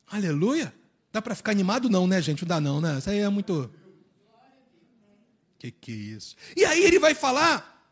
[0.10, 0.74] Aleluia.
[1.12, 2.44] Dá para ficar animado não, né, gente?
[2.44, 3.00] Não dá não, né?
[3.00, 3.70] Isso aí é muito
[5.60, 6.38] Que que é isso?
[6.56, 7.86] E aí ele vai falar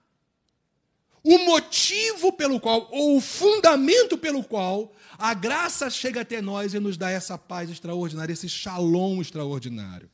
[1.21, 6.79] o motivo pelo qual, ou o fundamento pelo qual a graça chega até nós e
[6.79, 10.09] nos dá essa paz extraordinária, esse shalom extraordinário.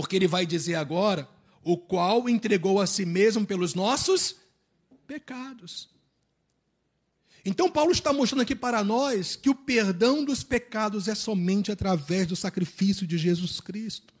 [0.00, 1.28] Porque ele vai dizer agora,
[1.62, 4.34] o qual entregou a si mesmo pelos nossos
[5.06, 5.90] pecados.
[7.44, 12.26] Então, Paulo está mostrando aqui para nós que o perdão dos pecados é somente através
[12.26, 14.14] do sacrifício de Jesus Cristo.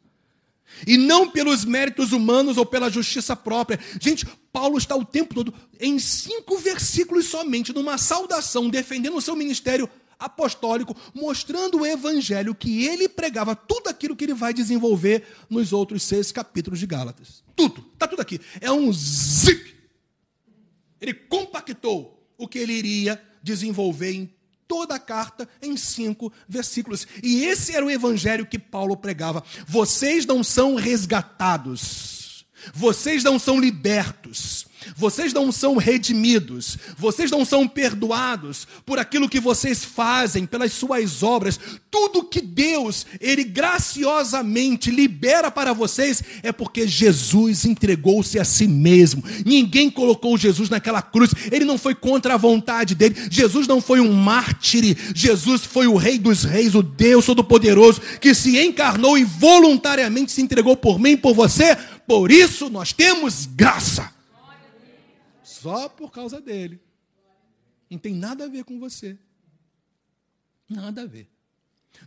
[0.86, 3.80] E não pelos méritos humanos ou pela justiça própria.
[3.98, 9.34] Gente, Paulo está o tempo todo, em cinco versículos somente, numa saudação, defendendo o seu
[9.34, 9.88] ministério
[10.20, 16.02] apostólico, mostrando o evangelho que ele pregava, tudo aquilo que ele vai desenvolver nos outros
[16.02, 17.42] seis capítulos de Gálatas.
[17.56, 18.38] Tudo, está tudo aqui.
[18.60, 19.74] É um zip.
[21.00, 24.32] Ele compactou o que ele iria desenvolver em
[24.68, 27.06] toda a carta em cinco versículos.
[27.22, 29.42] E esse era o evangelho que Paulo pregava.
[29.66, 34.66] Vocês não são resgatados, vocês não são libertos,
[34.96, 41.22] vocês não são redimidos, vocês não são perdoados por aquilo que vocês fazem, pelas suas
[41.22, 41.58] obras.
[41.90, 49.22] Tudo que Deus, Ele graciosamente libera para vocês é porque Jesus entregou-se a si mesmo.
[49.44, 53.16] Ninguém colocou Jesus naquela cruz, Ele não foi contra a vontade dele.
[53.30, 58.34] Jesus não foi um mártir, Jesus foi o Rei dos Reis, o Deus Todo-Poderoso, que
[58.34, 61.76] se encarnou e voluntariamente se entregou por mim e por você.
[62.06, 64.19] Por isso nós temos graça
[65.60, 66.80] só por causa dele.
[67.88, 69.18] Não tem nada a ver com você.
[70.68, 71.28] Nada a ver.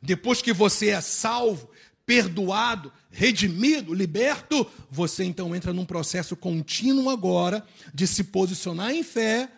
[0.01, 1.69] Depois que você é salvo,
[2.05, 9.51] perdoado, redimido, liberto, você então entra num processo contínuo agora de se posicionar em fé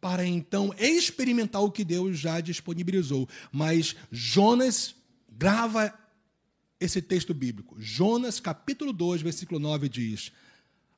[0.00, 3.28] para então experimentar o que Deus já disponibilizou.
[3.52, 4.94] Mas Jonas
[5.28, 5.96] grava
[6.80, 7.76] esse texto bíblico.
[7.78, 10.32] Jonas capítulo 2, versículo 9 diz: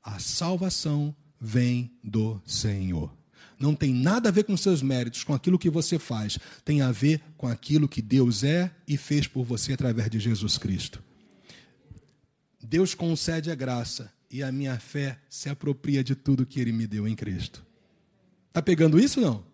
[0.03, 3.11] A salvação vem do Senhor.
[3.59, 6.38] Não tem nada a ver com seus méritos, com aquilo que você faz.
[6.64, 10.57] Tem a ver com aquilo que Deus é e fez por você através de Jesus
[10.57, 11.03] Cristo.
[12.62, 16.86] Deus concede a graça e a minha fé se apropria de tudo que Ele me
[16.86, 17.64] deu em Cristo.
[18.49, 19.45] Está pegando isso não?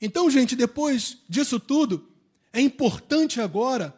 [0.00, 2.08] Então, gente, depois disso tudo,
[2.52, 3.94] é importante agora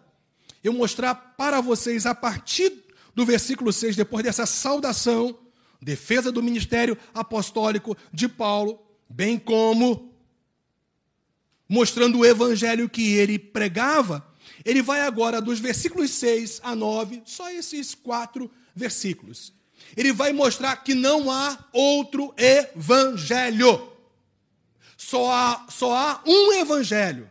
[0.63, 2.85] eu mostrar para vocês, a partir
[3.15, 5.39] do versículo 6, depois dessa saudação,
[5.81, 10.15] defesa do ministério apostólico de Paulo, bem como
[11.69, 14.27] mostrando o evangelho que ele pregava,
[14.65, 19.53] ele vai agora dos versículos 6 a 9, só esses quatro versículos.
[19.97, 23.93] Ele vai mostrar que não há outro evangelho.
[24.97, 27.29] Só há, só há um evangelho.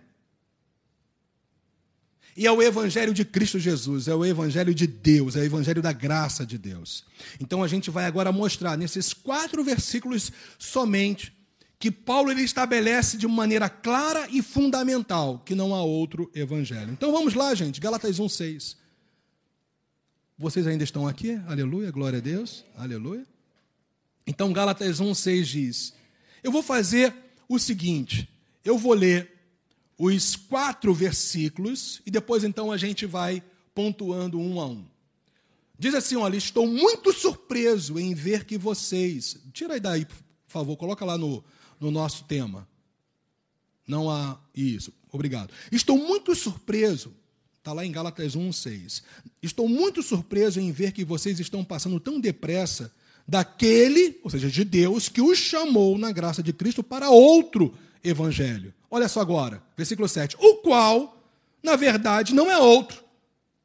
[2.39, 5.81] E é o Evangelho de Cristo Jesus, é o Evangelho de Deus, é o Evangelho
[5.81, 7.03] da graça de Deus.
[7.37, 11.33] Então a gente vai agora mostrar nesses quatro versículos somente
[11.77, 16.93] que Paulo ele estabelece de maneira clara e fundamental que não há outro Evangelho.
[16.93, 18.77] Então vamos lá, gente, Galatas 1,6.
[20.37, 21.37] Vocês ainda estão aqui?
[21.45, 23.25] Aleluia, glória a Deus, aleluia.
[24.25, 25.93] Então Gálatas 1,6 diz:
[26.41, 27.13] Eu vou fazer
[27.49, 28.29] o seguinte,
[28.63, 29.38] eu vou ler
[29.99, 33.43] os quatro versículos e depois então a gente vai
[33.75, 34.85] pontuando um a um.
[35.77, 39.37] Diz assim: olha, estou muito surpreso em ver que vocês.
[39.51, 40.15] Tira aí daí, por
[40.47, 41.43] favor, coloca lá no,
[41.79, 42.65] no nosso tema.
[43.85, 44.39] Não há.
[44.55, 45.51] Isso, obrigado.
[45.69, 47.13] Estou muito surpreso.
[47.57, 49.03] Está lá em Gálatas 1, 6.
[49.43, 52.91] Estou muito surpreso em ver que vocês estão passando tão depressa
[53.27, 58.73] daquele, ou seja, de Deus, que os chamou na graça de Cristo para outro evangelho.
[58.91, 60.35] Olha só agora, versículo 7.
[60.39, 61.23] O qual,
[61.61, 63.03] na verdade, não é outro.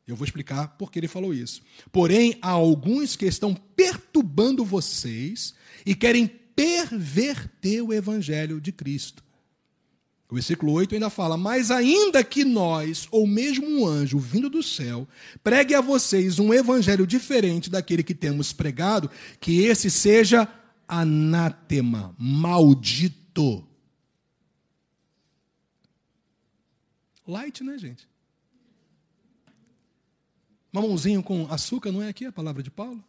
[0.07, 1.63] Eu vou explicar por que ele falou isso.
[1.91, 5.55] Porém, há alguns que estão perturbando vocês
[5.87, 9.25] e querem perverter o evangelho de Cristo.
[10.29, 14.63] O versículo 8 ainda fala: Mas ainda que nós, ou mesmo um anjo vindo do
[14.63, 15.07] céu,
[15.43, 19.11] pregue a vocês um evangelho diferente daquele que temos pregado,
[19.41, 20.49] que esse seja
[20.89, 23.67] anátema, maldito.
[27.27, 28.09] Light, né, gente?
[30.73, 33.03] Mamãozinho com açúcar, não é aqui a palavra de Paulo?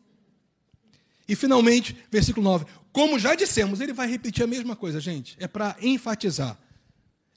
[1.27, 2.65] E finalmente, versículo 9.
[2.91, 5.35] Como já dissemos, ele vai repetir a mesma coisa, gente.
[5.39, 6.57] É para enfatizar.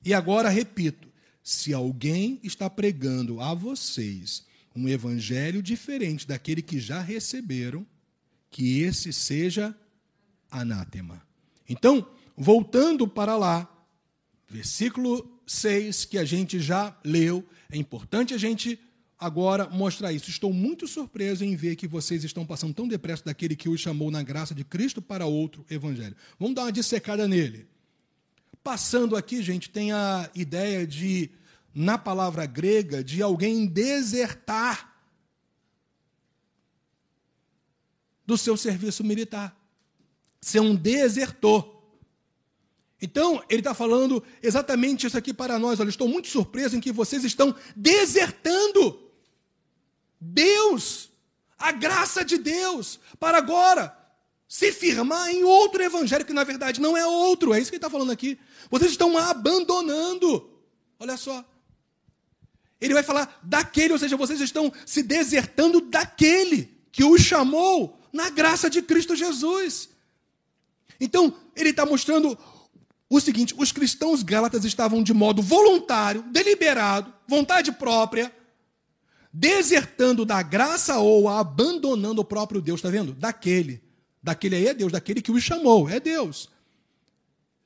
[0.05, 1.09] E agora repito:
[1.43, 7.87] se alguém está pregando a vocês um evangelho diferente daquele que já receberam,
[8.51, 9.74] que esse seja
[10.51, 11.22] anátema.
[11.68, 12.07] Então,
[12.37, 13.68] voltando para lá,
[14.49, 17.45] versículo 6 que a gente já leu.
[17.71, 18.79] É importante a gente
[19.19, 20.31] agora mostrar isso.
[20.31, 24.11] Estou muito surpreso em ver que vocês estão passando tão depressa daquele que os chamou
[24.11, 26.15] na graça de Cristo para outro evangelho.
[26.39, 27.67] Vamos dar uma dissecada nele.
[28.63, 31.31] Passando aqui, gente, tem a ideia de,
[31.75, 34.95] na palavra grega, de alguém desertar
[38.27, 39.57] do seu serviço militar.
[40.41, 41.78] Ser um desertor.
[43.01, 45.79] Então, ele está falando exatamente isso aqui para nós.
[45.79, 49.09] Olha, estou muito surpreso em que vocês estão desertando
[50.21, 51.11] Deus,
[51.57, 53.97] a graça de Deus, para agora
[54.49, 57.55] se firmar em outro evangelho que na verdade não é outro.
[57.55, 58.39] É isso que ele está falando aqui.
[58.71, 60.51] Vocês estão abandonando.
[60.99, 61.45] Olha só.
[62.81, 68.31] Ele vai falar daquele, ou seja, vocês estão se desertando daquele que os chamou na
[68.31, 69.91] graça de Cristo Jesus.
[71.01, 72.37] Então, ele está mostrando
[73.09, 78.33] o seguinte: os cristãos gálatas estavam de modo voluntário, deliberado, vontade própria,
[79.33, 83.13] desertando da graça ou abandonando o próprio Deus, está vendo?
[83.13, 83.83] Daquele.
[84.23, 86.51] Daquele aí é Deus, daquele que os chamou, é Deus.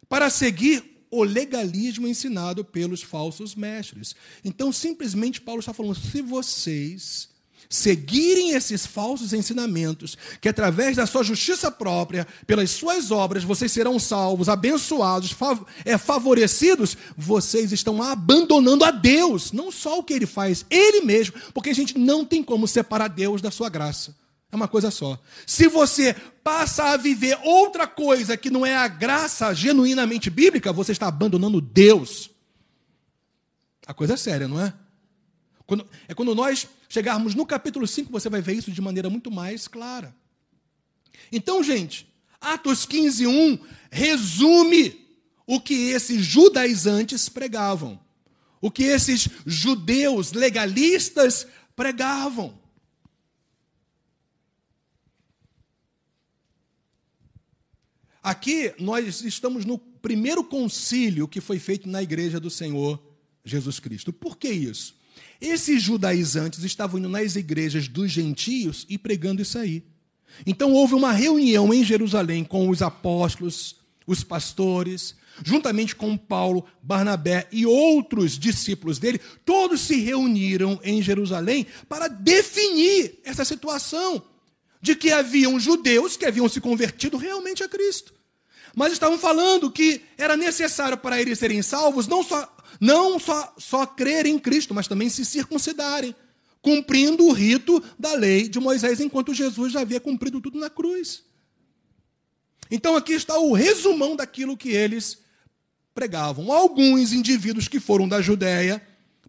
[0.09, 4.15] Para seguir o legalismo ensinado pelos falsos mestres.
[4.45, 7.32] Então, simplesmente, Paulo está falando: se vocês
[7.73, 13.99] seguirem esses falsos ensinamentos, que através da sua justiça própria, pelas suas obras, vocês serão
[13.99, 20.27] salvos, abençoados, fav é, favorecidos, vocês estão abandonando a Deus, não só o que ele
[20.27, 24.15] faz, ele mesmo, porque a gente não tem como separar Deus da sua graça.
[24.51, 25.19] É uma coisa só.
[25.47, 26.15] Se você
[26.45, 31.59] passa a viver outra coisa que não é a graça genuinamente bíblica, você está abandonando
[31.59, 32.29] Deus.
[33.87, 34.75] A coisa é séria, não é?
[35.73, 39.31] Quando, é quando nós chegarmos no capítulo 5, você vai ver isso de maneira muito
[39.31, 40.15] mais clara.
[41.33, 42.07] Então, gente,
[42.39, 43.59] Atos 15, 1
[43.91, 45.01] resume
[45.47, 47.99] o que esses judaizantes pregavam,
[48.61, 52.61] o que esses judeus legalistas pregavam.
[58.23, 63.03] Aqui nós estamos no primeiro concílio que foi feito na igreja do Senhor
[63.43, 64.13] Jesus Cristo.
[64.13, 65.01] Por que isso?
[65.41, 69.85] Esses judaizantes estavam indo nas igrejas dos gentios e pregando isso aí.
[70.47, 77.49] Então houve uma reunião em Jerusalém com os apóstolos, os pastores, juntamente com Paulo, Barnabé
[77.53, 84.23] e outros discípulos dele, todos se reuniram em Jerusalém para definir essa situação
[84.81, 88.13] de que haviam judeus que haviam se convertido realmente a Cristo.
[88.75, 93.87] Mas estavam falando que era necessário para eles serem salvos não só, não só, só
[93.87, 96.15] crer em Cristo, mas também se circuncidarem,
[96.61, 101.25] cumprindo o rito da lei de Moisés, enquanto Jesus já havia cumprido tudo na cruz.
[102.71, 105.19] Então aqui está o resumão daquilo que eles
[105.95, 106.53] pregavam.
[106.53, 108.83] Alguns indivíduos que foram da Judéia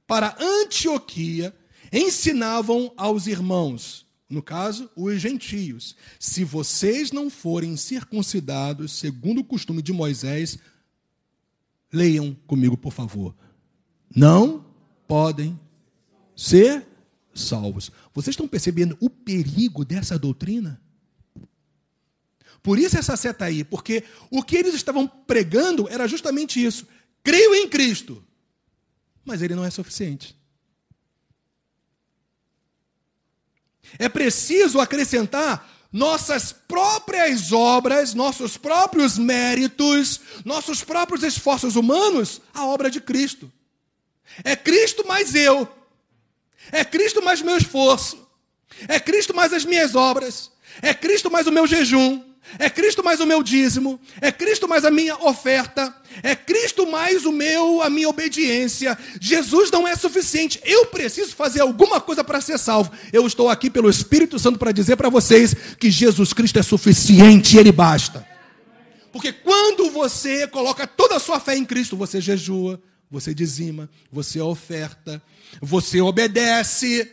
[0.07, 1.53] para Antioquia
[1.91, 5.95] ensinavam aos irmãos no caso, os gentios.
[6.19, 10.57] Se vocês não forem circuncidados, segundo o costume de Moisés,
[11.93, 13.35] leiam comigo, por favor.
[14.13, 14.65] Não
[15.07, 15.59] podem
[16.35, 16.85] ser
[17.33, 17.91] salvos.
[18.13, 20.81] Vocês estão percebendo o perigo dessa doutrina?
[22.61, 26.87] Por isso essa seta aí, porque o que eles estavam pregando era justamente isso.
[27.21, 28.23] Creio em Cristo,
[29.23, 30.35] mas ele não é suficiente.
[33.99, 42.89] É preciso acrescentar nossas próprias obras, nossos próprios méritos, nossos próprios esforços humanos à obra
[42.89, 43.51] de Cristo.
[44.43, 45.69] É Cristo mais eu.
[46.71, 48.27] É Cristo mais meu esforço.
[48.87, 50.51] É Cristo mais as minhas obras.
[50.81, 52.23] É Cristo mais o meu jejum.
[52.59, 57.25] É Cristo mais o meu dízimo, é Cristo mais a minha oferta, é Cristo mais
[57.25, 58.97] o meu, a minha obediência.
[59.19, 60.59] Jesus não é suficiente.
[60.63, 62.91] Eu preciso fazer alguma coisa para ser salvo.
[63.11, 67.57] Eu estou aqui pelo Espírito Santo para dizer para vocês que Jesus Cristo é suficiente
[67.57, 68.25] ele basta.
[69.11, 74.41] Porque quando você coloca toda a sua fé em Cristo, você jejua, você dizima, você
[74.41, 75.21] oferta,
[75.61, 77.09] você obedece,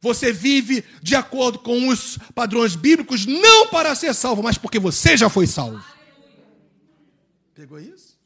[0.00, 5.16] você vive de acordo com os padrões bíblicos, não para ser salvo, mas porque você
[5.16, 5.84] já foi salvo.
[7.54, 8.18] Pegou isso?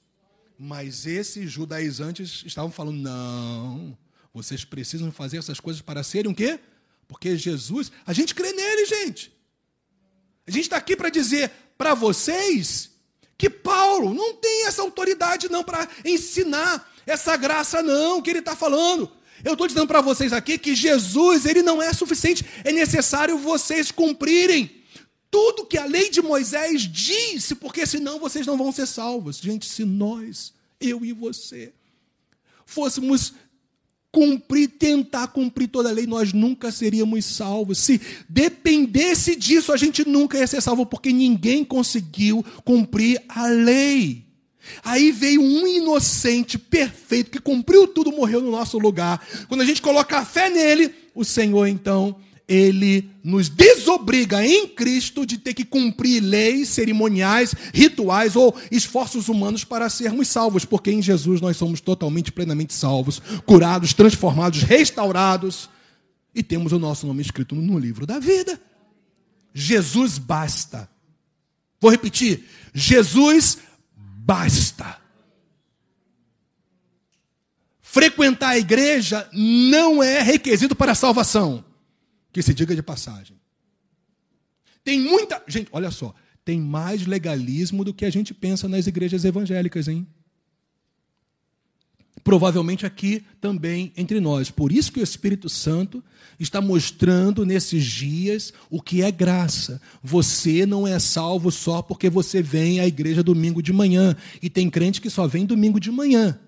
[0.59, 3.99] Mas esses judaizantes estavam falando: não,
[4.33, 6.61] vocês precisam fazer essas coisas para serem o quê?
[7.09, 9.33] Porque Jesus, a gente crê nele, gente.
[10.47, 12.91] A gente está aqui para dizer para vocês
[13.37, 18.55] que Paulo não tem essa autoridade não para ensinar essa graça não que ele está
[18.55, 19.11] falando.
[19.45, 23.91] Eu estou dizendo para vocês aqui que Jesus ele não é suficiente, é necessário vocês
[23.91, 24.71] cumprirem
[25.31, 29.39] tudo que a lei de Moisés disse, porque senão vocês não vão ser salvos.
[29.39, 31.73] Gente, se nós, eu e você,
[32.65, 33.35] fôssemos
[34.13, 37.79] cumprir, tentar cumprir toda a lei, nós nunca seríamos salvos.
[37.79, 44.25] Se dependesse disso, a gente nunca ia ser salvo, porque ninguém conseguiu cumprir a lei.
[44.85, 49.25] Aí veio um inocente, perfeito, que cumpriu tudo, morreu no nosso lugar.
[49.49, 55.25] Quando a gente coloca a fé nele, o Senhor então ele nos desobriga em Cristo
[55.25, 61.01] de ter que cumprir leis, cerimoniais, rituais ou esforços humanos para sermos salvos, porque em
[61.01, 65.71] Jesus nós somos totalmente, plenamente salvos, curados, transformados, restaurados
[66.35, 68.61] e temos o nosso nome escrito no livro da vida.
[69.55, 70.89] Jesus basta.
[71.81, 72.45] Vou repetir:
[72.75, 73.74] Jesus basta.
[77.81, 81.64] Frequentar a igreja não é requisito para a salvação
[82.33, 83.39] que se diga de passagem.
[84.83, 85.43] Tem muita.
[85.47, 86.14] Gente, olha só.
[86.45, 90.07] Tem mais legalismo do que a gente pensa nas igrejas evangélicas, hein?
[92.25, 94.51] Provavelmente aqui também entre nós.
[94.51, 96.03] Por isso que o Espírito Santo
[96.41, 99.79] está mostrando nesses dias o que é graça.
[100.03, 104.16] Você não é salvo só porque você vem à igreja domingo de manhã.
[104.41, 106.41] E tem crente que só vem domingo de manhã.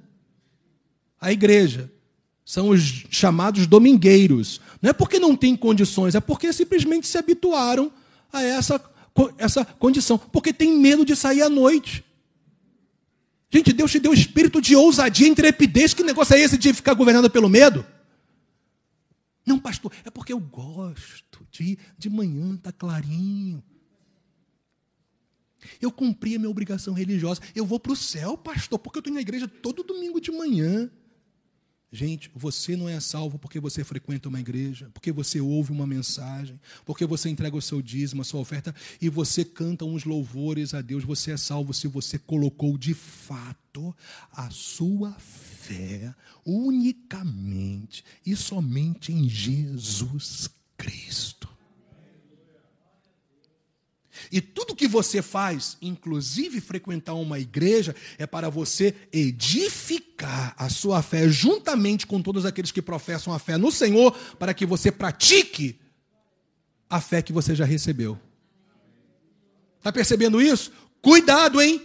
[1.21, 1.93] A igreja
[2.43, 4.63] são os chamados domingueiros.
[4.81, 7.93] Não é porque não tem condições, é porque simplesmente se habituaram
[8.33, 8.81] a essa,
[9.37, 10.17] essa condição.
[10.17, 12.03] Porque tem medo de sair à noite.
[13.51, 15.95] Gente, Deus te deu espírito de ousadia e intrepidez.
[15.95, 17.87] Que negócio é esse de ficar governado pelo medo?
[19.45, 23.63] Não, pastor, é porque eu gosto de de manhã, tá clarinho.
[25.81, 27.41] Eu cumpri a minha obrigação religiosa.
[27.55, 30.91] Eu vou para o céu, pastor, porque eu estou na igreja todo domingo de manhã.
[31.93, 36.61] Gente, você não é salvo porque você frequenta uma igreja, porque você ouve uma mensagem,
[36.85, 40.81] porque você entrega o seu dízimo, a sua oferta e você canta uns louvores a
[40.81, 41.05] Deus.
[41.05, 43.95] Você é salvo se você colocou de fato
[44.33, 46.13] a sua fé
[46.45, 51.56] unicamente e somente em Jesus Cristo.
[54.31, 61.03] E tudo que você faz, inclusive frequentar uma igreja, é para você edificar a sua
[61.03, 65.79] fé juntamente com todos aqueles que professam a fé no Senhor, para que você pratique
[66.89, 68.19] a fé que você já recebeu.
[69.79, 70.73] Está percebendo isso?
[71.01, 71.83] Cuidado, hein?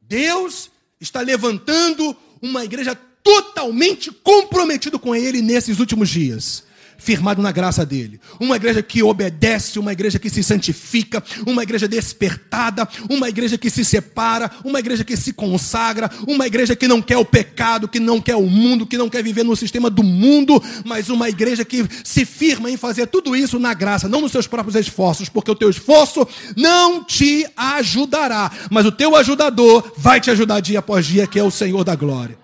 [0.00, 6.64] Deus está levantando uma igreja totalmente comprometida com Ele nesses últimos dias
[7.00, 8.20] firmado na graça dele.
[8.38, 13.70] Uma igreja que obedece, uma igreja que se santifica, uma igreja despertada, uma igreja que
[13.70, 17.98] se separa, uma igreja que se consagra, uma igreja que não quer o pecado, que
[17.98, 21.64] não quer o mundo, que não quer viver no sistema do mundo, mas uma igreja
[21.64, 25.50] que se firma em fazer tudo isso na graça, não nos seus próprios esforços, porque
[25.50, 26.26] o teu esforço
[26.56, 31.42] não te ajudará, mas o teu ajudador vai te ajudar dia após dia, que é
[31.42, 32.38] o Senhor da glória.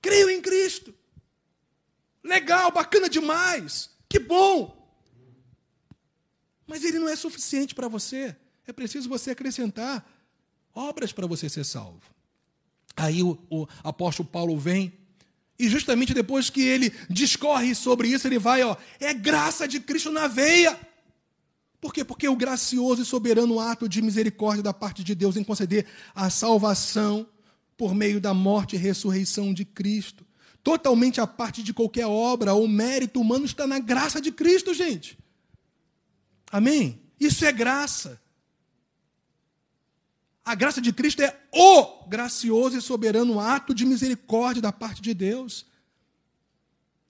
[0.00, 0.94] Creio em Cristo.
[2.24, 3.90] Legal, bacana demais.
[4.08, 4.76] Que bom.
[6.66, 8.36] Mas ele não é suficiente para você.
[8.66, 10.06] É preciso você acrescentar
[10.74, 12.02] obras para você ser salvo.
[12.96, 14.92] Aí o, o, apóstolo Paulo vem,
[15.58, 20.10] e justamente depois que ele discorre sobre isso, ele vai, ó, é graça de Cristo
[20.10, 20.78] na veia.
[21.80, 22.04] Por quê?
[22.04, 26.28] Porque o gracioso e soberano ato de misericórdia da parte de Deus em conceder a
[26.28, 27.26] salvação
[27.76, 30.27] por meio da morte e ressurreição de Cristo
[30.68, 35.18] totalmente à parte de qualquer obra ou mérito humano, está na graça de Cristo, gente.
[36.52, 37.00] Amém?
[37.18, 38.20] Isso é graça.
[40.44, 45.14] A graça de Cristo é o gracioso e soberano ato de misericórdia da parte de
[45.14, 45.64] Deus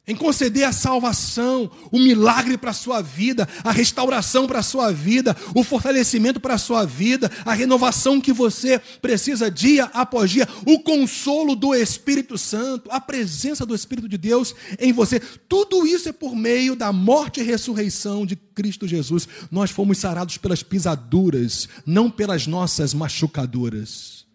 [0.09, 4.91] em conceder a salvação, o milagre para a sua vida, a restauração para a sua
[4.91, 10.49] vida, o fortalecimento para a sua vida, a renovação que você precisa dia após dia,
[10.65, 15.21] o consolo do Espírito Santo, a presença do Espírito de Deus em você.
[15.21, 19.29] Tudo isso é por meio da morte e ressurreição de Cristo Jesus.
[19.51, 24.27] Nós fomos sarados pelas pisaduras, não pelas nossas machucaduras.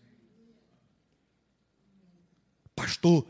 [2.75, 3.25] Pastor,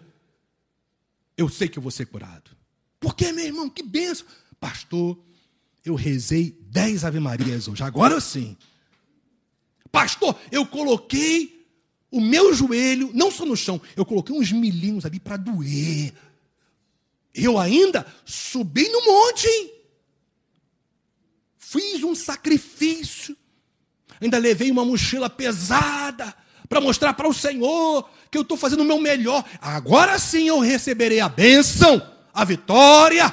[1.43, 2.51] eu sei que eu vou ser curado.
[2.99, 3.69] Por que, meu irmão?
[3.69, 4.25] Que benção.
[4.59, 5.19] Pastor,
[5.83, 7.83] eu rezei dez Ave Marias hoje.
[7.83, 8.57] Agora sim.
[9.91, 11.67] Pastor, eu coloquei
[12.09, 16.13] o meu joelho, não só no chão, eu coloquei uns milhinhos ali para doer.
[17.33, 19.71] Eu ainda subi no monte, hein?
[21.57, 23.35] Fiz um sacrifício.
[24.21, 26.35] Ainda levei uma mochila pesada
[26.73, 29.45] para mostrar para o Senhor que eu estou fazendo o meu melhor.
[29.61, 32.01] Agora sim eu receberei a bênção,
[32.33, 33.31] a vitória,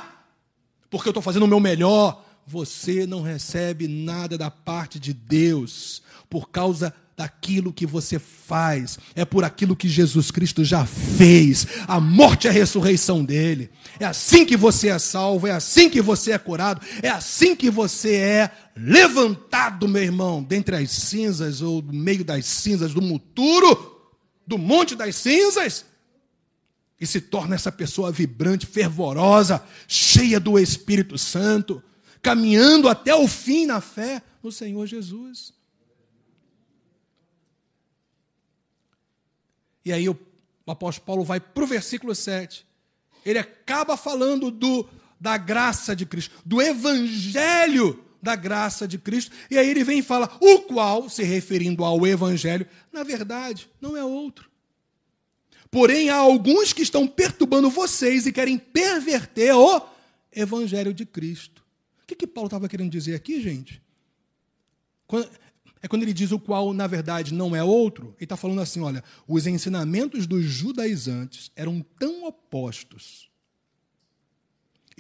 [0.91, 2.23] porque eu estou fazendo o meu melhor.
[2.47, 9.27] Você não recebe nada da parte de Deus por causa daquilo que você faz, é
[9.27, 13.69] por aquilo que Jesus Cristo já fez, a morte e a ressurreição dele.
[13.99, 17.69] É assim que você é salvo, é assim que você é curado, é assim que
[17.69, 24.01] você é levantado, meu irmão, dentre as cinzas ou no meio das cinzas do muturo,
[24.47, 25.85] do monte das cinzas.
[26.99, 31.83] e se torna essa pessoa vibrante, fervorosa, cheia do Espírito Santo,
[32.23, 35.60] caminhando até o fim na fé no Senhor Jesus.
[39.85, 40.19] E aí o
[40.67, 42.67] apóstolo Paulo vai para o versículo 7.
[43.25, 49.33] Ele acaba falando do, da graça de Cristo, do evangelho da graça de Cristo.
[49.51, 53.97] E aí ele vem e fala, o qual, se referindo ao evangelho, na verdade, não
[53.97, 54.51] é outro
[55.71, 59.81] Porém, há alguns que estão perturbando vocês e querem perverter o
[60.33, 61.63] Evangelho de Cristo.
[62.03, 63.81] O que, que Paulo estava querendo dizer aqui, gente?
[65.83, 68.81] É quando ele diz o qual, na verdade, não é outro, ele está falando assim:
[68.81, 73.31] olha, os ensinamentos dos judaizantes eram tão opostos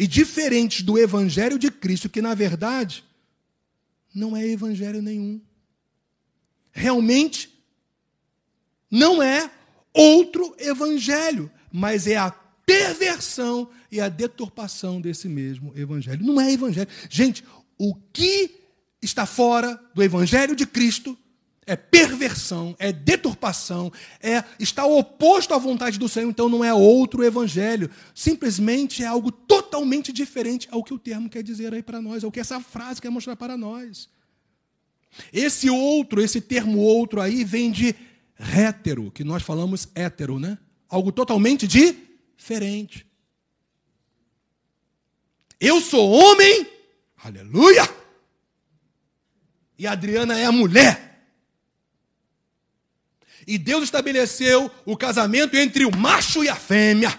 [0.00, 3.04] e diferentes do Evangelho de Cristo que, na verdade,
[4.14, 5.40] não é evangelho nenhum.
[6.72, 7.62] Realmente,
[8.90, 9.50] não é
[9.92, 16.24] outro evangelho, mas é a perversão e a deturpação desse mesmo evangelho.
[16.24, 16.88] Não é evangelho.
[17.10, 17.44] Gente,
[17.76, 18.59] o que
[19.02, 21.16] está fora do evangelho de Cristo
[21.70, 27.22] é perversão, é deturpação, é está oposto à vontade do Senhor, então não é outro
[27.22, 32.24] evangelho, simplesmente é algo totalmente diferente ao que o termo quer dizer aí para nós,
[32.24, 34.08] ao que essa frase quer mostrar para nós.
[35.32, 37.94] Esse outro, esse termo outro aí vem de
[38.34, 40.58] rétero, que nós falamos hétero, né?
[40.88, 43.06] Algo totalmente diferente.
[45.60, 46.66] Eu sou homem,
[47.22, 47.88] aleluia,
[49.80, 51.24] e Adriana é a mulher.
[53.46, 57.18] E Deus estabeleceu o casamento entre o macho e a fêmea,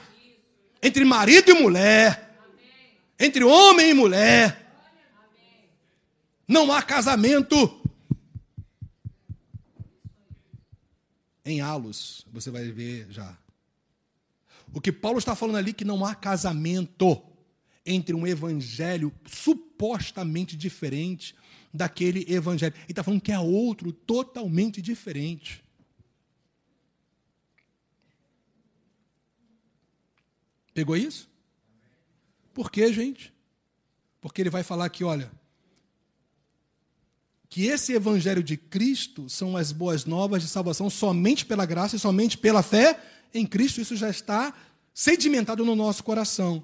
[0.79, 2.37] entre marido e mulher,
[3.19, 4.71] entre homem e mulher.
[6.47, 7.81] Não há casamento
[11.43, 13.35] em Alos, você vai ver já.
[14.71, 17.19] O que Paulo está falando ali é que não há casamento
[17.83, 19.11] entre um evangelho
[19.81, 21.33] supostamente diferente
[21.73, 22.75] daquele evangelho.
[22.75, 25.63] Ele está falando que é outro totalmente diferente.
[30.71, 31.27] Pegou isso?
[32.53, 33.33] Por quê, gente?
[34.21, 35.31] Porque ele vai falar que, olha,
[37.49, 41.99] que esse evangelho de Cristo são as boas novas de salvação somente pela graça e
[41.99, 43.01] somente pela fé
[43.33, 44.53] em Cristo, isso já está
[44.93, 46.63] sedimentado no nosso coração.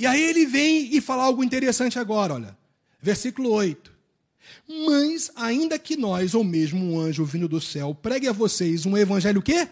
[0.00, 2.58] E aí ele vem e fala algo interessante agora, olha.
[3.00, 3.92] Versículo 8.
[4.66, 8.96] Mas, ainda que nós, ou mesmo um anjo vindo do céu, pregue a vocês um
[8.96, 9.68] evangelho quê?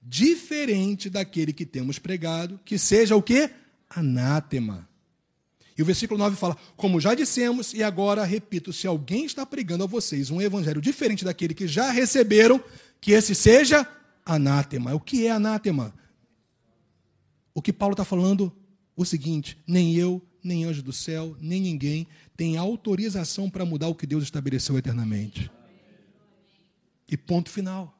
[0.00, 3.50] Diferente daquele que temos pregado, que seja o quê?
[3.90, 4.88] Anátema
[5.76, 9.84] e o versículo 9 fala: Como já dissemos, e agora repito, se alguém está pregando
[9.84, 12.62] a vocês um evangelho diferente daquele que já receberam,
[13.00, 13.86] que esse seja
[14.24, 14.94] anátema.
[14.94, 15.94] O que é anátema?
[17.54, 18.52] O que Paulo está falando?
[18.96, 23.94] O seguinte: nem eu, nem anjo do céu, nem ninguém tem autorização para mudar o
[23.94, 25.50] que Deus estabeleceu eternamente.
[27.08, 27.98] E ponto final.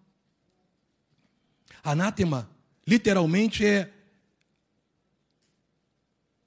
[1.83, 2.49] Anátema,
[2.87, 3.93] literalmente, é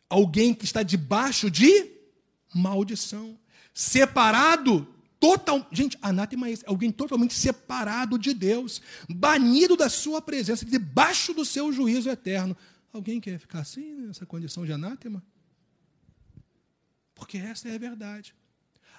[0.09, 1.91] alguém que está debaixo de
[2.53, 3.37] maldição,
[3.73, 4.87] separado
[5.19, 11.33] total, gente, anátema é esse, alguém totalmente separado de Deus, banido da sua presença, debaixo
[11.33, 12.55] do seu juízo eterno.
[12.95, 15.21] Alguém quer ficar assim nessa condição de anátema?
[17.13, 18.33] Porque essa é a verdade.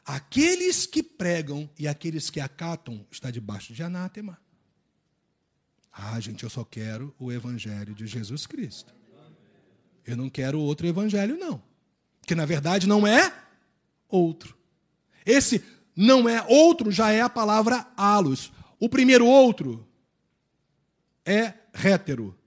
[0.05, 4.39] Aqueles que pregam e aqueles que acatam está debaixo de anátema.
[5.91, 8.95] Ah, gente, eu só quero o evangelho de Jesus Cristo.
[10.05, 11.63] Eu não quero outro evangelho, não.
[12.27, 13.33] Que na verdade não é
[14.11, 14.59] outro.
[15.25, 15.65] Esse
[15.97, 18.53] não é outro já é a palavra alos.
[18.79, 19.89] O primeiro outro
[21.25, 22.39] é rétero.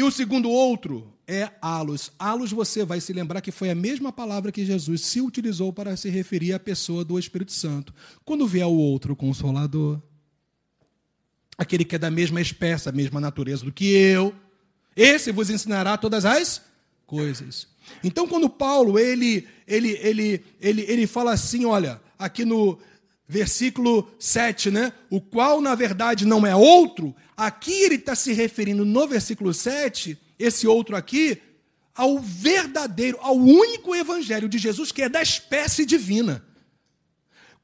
[0.00, 2.10] E o segundo outro é alos.
[2.18, 5.94] Alos você vai se lembrar que foi a mesma palavra que Jesus se utilizou para
[5.94, 7.92] se referir à pessoa do Espírito Santo.
[8.24, 10.00] Quando vier o outro consolador,
[11.58, 14.34] aquele que é da mesma espécie, da mesma natureza do que eu,
[14.96, 16.62] esse vos ensinará todas as
[17.06, 17.68] coisas.
[18.02, 22.78] Então, quando Paulo ele, ele, ele, ele, ele fala assim, olha, aqui no
[23.30, 24.92] versículo 7, né?
[25.08, 30.18] O qual, na verdade, não é outro, aqui ele está se referindo no versículo 7,
[30.36, 31.40] esse outro aqui,
[31.94, 36.44] ao verdadeiro, ao único evangelho de Jesus, que é da espécie divina.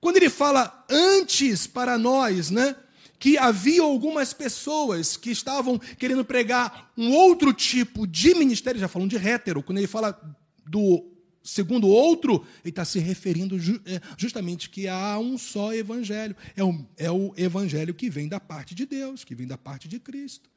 [0.01, 2.77] Quando ele fala antes para nós, né?
[3.19, 9.11] que havia algumas pessoas que estavam querendo pregar um outro tipo de ministério, já falando
[9.11, 10.17] de hétero, quando ele fala
[10.65, 11.16] do
[11.47, 16.37] segundo outro, ele está se referindo é, justamente que há um só evangelho.
[16.57, 19.87] É o, é o evangelho que vem da parte de Deus, que vem da parte
[19.87, 20.51] de Cristo.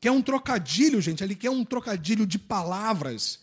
[0.00, 3.40] que é um trocadilho, gente, ali que é um trocadilho de palavras,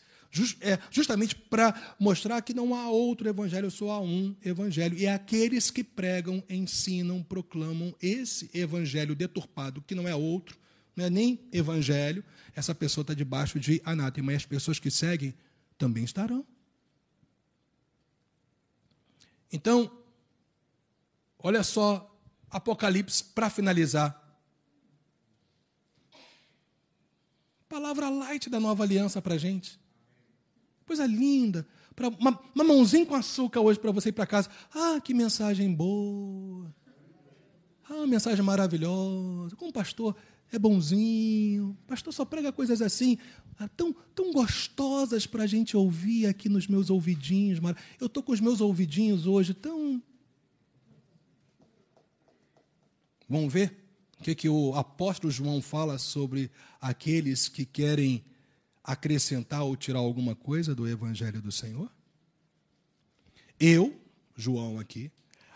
[0.62, 4.98] é, justamente para mostrar que não há outro evangelho, só há um evangelho.
[4.98, 10.58] E aqueles que pregam, ensinam, proclamam esse evangelho deturpado, que não é outro,
[10.96, 12.24] não é nem evangelho,
[12.56, 14.34] essa pessoa está debaixo de anátema.
[14.34, 15.34] E as pessoas que seguem
[15.78, 16.46] também estarão.
[19.52, 19.92] Então,
[21.40, 22.12] olha só,
[22.50, 24.22] Apocalipse, para finalizar.
[27.68, 29.80] Palavra light da nova aliança para a gente.
[30.86, 31.68] Coisa linda.
[31.96, 34.50] Pra, uma, uma mãozinha com açúcar hoje para você ir para casa.
[34.74, 36.74] Ah, que mensagem boa.
[37.90, 39.56] Ah, mensagem maravilhosa.
[39.56, 40.16] Como pastor
[40.52, 41.78] é bonzinho.
[41.88, 43.18] Pastor só prega coisas assim,
[43.58, 47.60] ah, tão, tão gostosas para a gente ouvir aqui nos meus ouvidinhos.
[48.00, 50.02] Eu estou com os meus ouvidinhos hoje tão.
[53.28, 53.84] Vamos ver
[54.20, 58.24] o que, que o apóstolo João fala sobre aqueles que querem
[58.84, 61.92] acrescentar ou tirar alguma coisa do evangelho do Senhor?
[63.60, 64.00] Eu,
[64.36, 65.12] João aqui,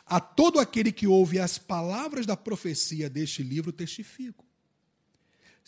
[0.06, 4.49] a todo aquele que ouve as palavras da profecia deste livro, testifico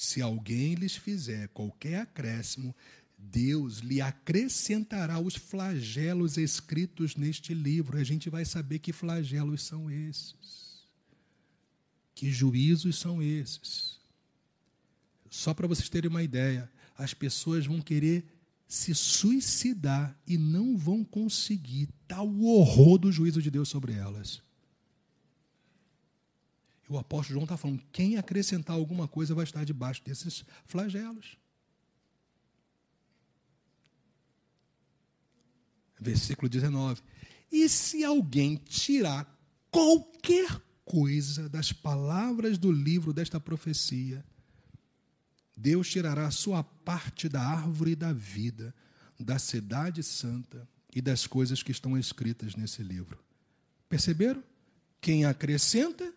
[0.01, 2.75] se alguém lhes fizer qualquer acréscimo,
[3.15, 7.99] Deus lhe acrescentará os flagelos escritos neste livro.
[7.99, 10.87] A gente vai saber que flagelos são esses.
[12.15, 13.99] Que juízos são esses.
[15.29, 18.25] Só para vocês terem uma ideia, as pessoas vão querer
[18.67, 24.41] se suicidar e não vão conseguir tal horror do juízo de Deus sobre elas
[26.91, 31.37] o apóstolo João está falando: quem acrescentar alguma coisa vai estar debaixo desses flagelos.
[35.99, 37.01] Versículo 19.
[37.51, 39.25] E se alguém tirar
[39.69, 44.25] qualquer coisa das palavras do livro desta profecia,
[45.55, 48.73] Deus tirará a sua parte da árvore da vida,
[49.19, 53.17] da cidade santa e das coisas que estão escritas nesse livro.
[53.87, 54.43] Perceberam?
[54.99, 56.13] Quem acrescenta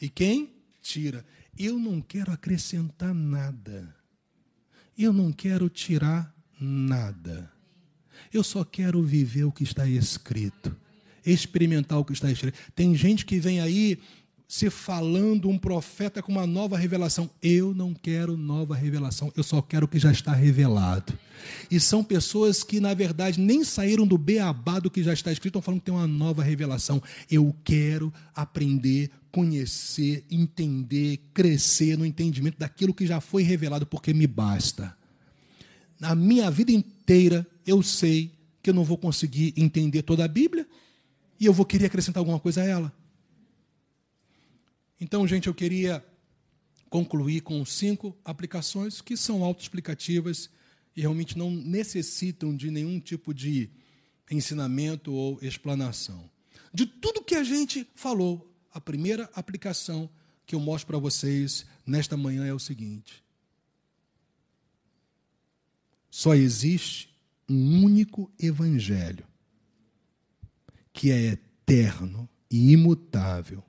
[0.00, 1.24] e quem tira?
[1.58, 3.94] Eu não quero acrescentar nada.
[4.96, 7.50] Eu não quero tirar nada.
[8.32, 10.76] Eu só quero viver o que está escrito,
[11.24, 12.58] experimentar o que está escrito.
[12.74, 13.98] Tem gente que vem aí
[14.46, 17.30] se falando um profeta com uma nova revelação.
[17.42, 21.18] Eu não quero nova revelação, eu só quero o que já está revelado.
[21.70, 25.58] E são pessoas que, na verdade, nem saíram do beabá do que já está escrito,
[25.58, 27.02] estão falando que tem uma nova revelação.
[27.30, 34.28] Eu quero aprender, conhecer, entender, crescer no entendimento daquilo que já foi revelado, porque me
[34.28, 34.96] basta.
[35.98, 38.30] Na minha vida inteira, eu sei
[38.62, 40.68] que eu não vou conseguir entender toda a Bíblia
[41.40, 42.92] e eu vou querer acrescentar alguma coisa a ela.
[45.00, 46.04] Então, gente, eu queria
[46.88, 50.48] concluir com cinco aplicações que são autoexplicativas
[50.94, 53.68] e realmente não necessitam de nenhum tipo de
[54.30, 56.30] ensinamento ou explanação.
[56.72, 60.10] De tudo que a gente falou, a primeira aplicação
[60.44, 63.24] que eu mostro para vocês nesta manhã é o seguinte:
[66.10, 67.08] só existe
[67.48, 69.24] um único evangelho
[70.92, 73.64] que é eterno e imutável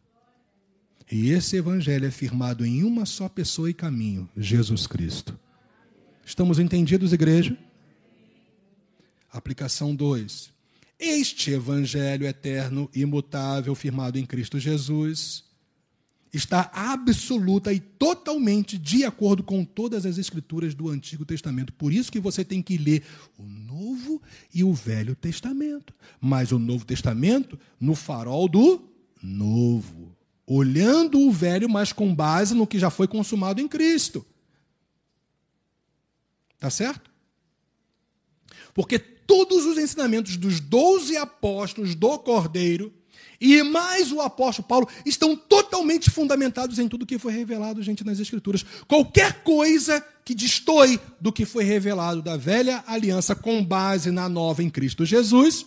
[1.11, 5.39] e esse evangelho é firmado em uma só pessoa e caminho, Jesus Cristo.
[6.25, 7.55] Estamos entendidos, igreja?
[9.31, 10.51] Aplicação 2.
[10.99, 15.43] Este evangelho eterno, imutável, firmado em Cristo Jesus,
[16.33, 21.73] está absoluta e totalmente de acordo com todas as escrituras do Antigo Testamento.
[21.73, 23.03] Por isso que você tem que ler
[23.37, 24.21] o Novo
[24.53, 25.93] e o Velho Testamento.
[26.19, 28.81] Mas o Novo Testamento no farol do
[29.21, 30.15] Novo
[30.45, 34.25] olhando o velho, mas com base no que já foi consumado em Cristo.
[36.59, 37.09] Tá certo?
[38.73, 42.93] Porque todos os ensinamentos dos doze apóstolos do Cordeiro
[43.39, 48.19] e mais o apóstolo Paulo estão totalmente fundamentados em tudo que foi revelado, gente, nas
[48.19, 48.63] Escrituras.
[48.87, 54.63] Qualquer coisa que destoie do que foi revelado da velha aliança com base na nova
[54.63, 55.65] em Cristo Jesus,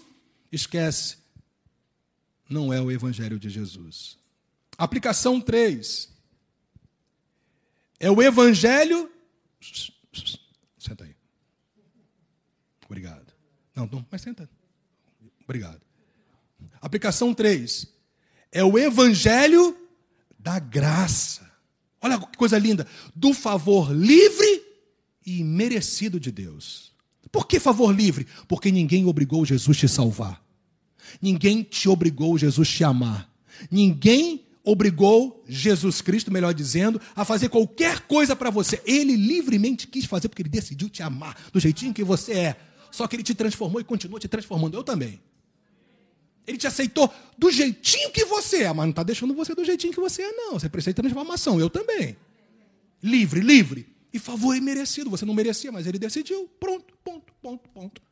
[0.50, 1.18] esquece.
[2.48, 4.16] Não é o Evangelho de Jesus.
[4.76, 6.08] Aplicação 3.
[8.00, 9.10] É o Evangelho.
[10.78, 11.14] Senta aí.
[12.86, 13.17] Obrigado.
[13.78, 14.50] Não, não, mas senta.
[15.44, 15.80] Obrigado.
[16.80, 17.86] Aplicação 3.
[18.50, 19.76] É o Evangelho
[20.36, 21.48] da graça.
[22.00, 22.88] Olha que coisa linda.
[23.14, 24.62] Do favor livre
[25.24, 26.92] e merecido de Deus.
[27.30, 28.26] Por que favor livre?
[28.48, 30.42] Porque ninguém obrigou Jesus te salvar.
[31.22, 33.32] Ninguém te obrigou Jesus te amar.
[33.70, 38.82] Ninguém obrigou Jesus Cristo, melhor dizendo, a fazer qualquer coisa para você.
[38.84, 42.67] Ele livremente quis fazer porque ele decidiu te amar do jeitinho que você é.
[42.90, 44.76] Só que ele te transformou e continua te transformando.
[44.76, 45.20] Eu também.
[46.46, 49.92] Ele te aceitou do jeitinho que você é, mas não está deixando você do jeitinho
[49.92, 50.52] que você é, não.
[50.54, 51.60] Você precisa de transformação.
[51.60, 52.16] Eu também.
[53.02, 53.94] Livre, livre.
[54.12, 55.10] E favor é merecido.
[55.10, 56.48] Você não merecia, mas ele decidiu.
[56.58, 58.02] Pronto, ponto, ponto, ponto.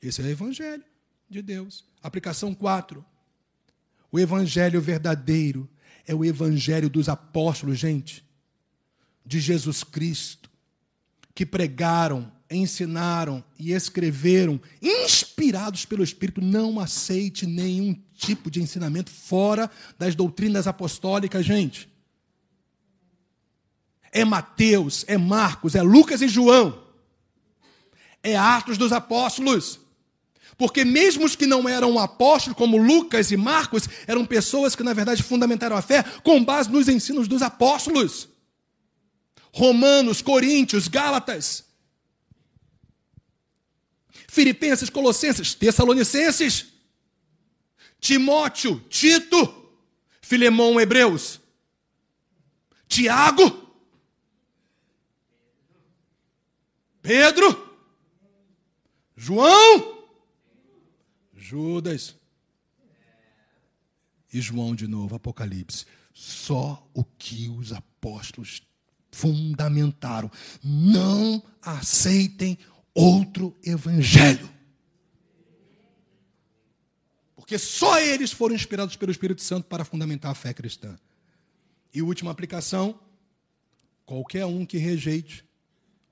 [0.00, 0.84] Esse é o Evangelho
[1.28, 1.84] de Deus.
[2.02, 3.04] Aplicação 4.
[4.12, 5.68] O Evangelho verdadeiro
[6.06, 8.24] é o Evangelho dos apóstolos, gente,
[9.24, 10.50] de Jesus Cristo,
[11.34, 16.40] que pregaram, ensinaram e escreveram, inspirados pelo Espírito.
[16.40, 21.88] Não aceite nenhum tipo de ensinamento fora das doutrinas apostólicas, gente.
[24.12, 26.82] É Mateus, é Marcos, é Lucas e João.
[28.22, 29.78] É Atos dos Apóstolos.
[30.58, 34.92] Porque mesmo os que não eram apóstolos, como Lucas e Marcos, eram pessoas que, na
[34.92, 38.28] verdade, fundamentaram a fé com base nos ensinos dos apóstolos.
[39.54, 41.69] Romanos, Coríntios, Gálatas,
[44.30, 46.66] Filipenses, Colossenses, Tessalonicenses,
[47.98, 49.72] Timóteo, Tito,
[50.22, 51.40] Filemão, Hebreus,
[52.86, 53.74] Tiago,
[57.02, 57.76] Pedro,
[59.16, 60.06] João,
[61.34, 62.14] Judas
[64.32, 65.86] e João de novo, Apocalipse.
[66.14, 68.62] Só o que os apóstolos
[69.10, 70.30] fundamentaram.
[70.62, 72.58] Não aceitem
[72.94, 74.48] outro evangelho.
[77.34, 80.98] Porque só eles foram inspirados pelo Espírito Santo para fundamentar a fé cristã.
[81.92, 83.00] E última aplicação:
[84.06, 85.44] qualquer um que rejeite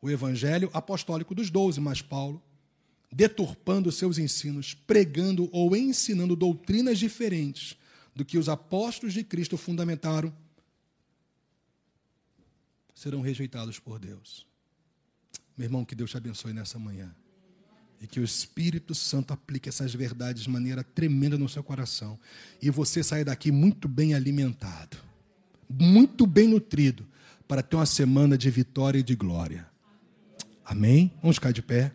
[0.01, 2.43] o evangelho apostólico dos doze, mais Paulo,
[3.11, 7.77] deturpando seus ensinos, pregando ou ensinando doutrinas diferentes
[8.15, 10.35] do que os apóstolos de Cristo fundamentaram,
[12.95, 14.48] serão rejeitados por Deus.
[15.59, 17.13] Meu irmão, que Deus te abençoe nessa manhã.
[18.01, 22.17] E que o Espírito Santo aplique essas verdades de maneira tremenda no seu coração.
[22.63, 24.97] E você saia daqui muito bem alimentado,
[25.69, 27.05] muito bem nutrido,
[27.49, 29.67] para ter uma semana de vitória e de glória.
[30.65, 31.13] Amém?
[31.21, 31.93] Vamos ficar de pé.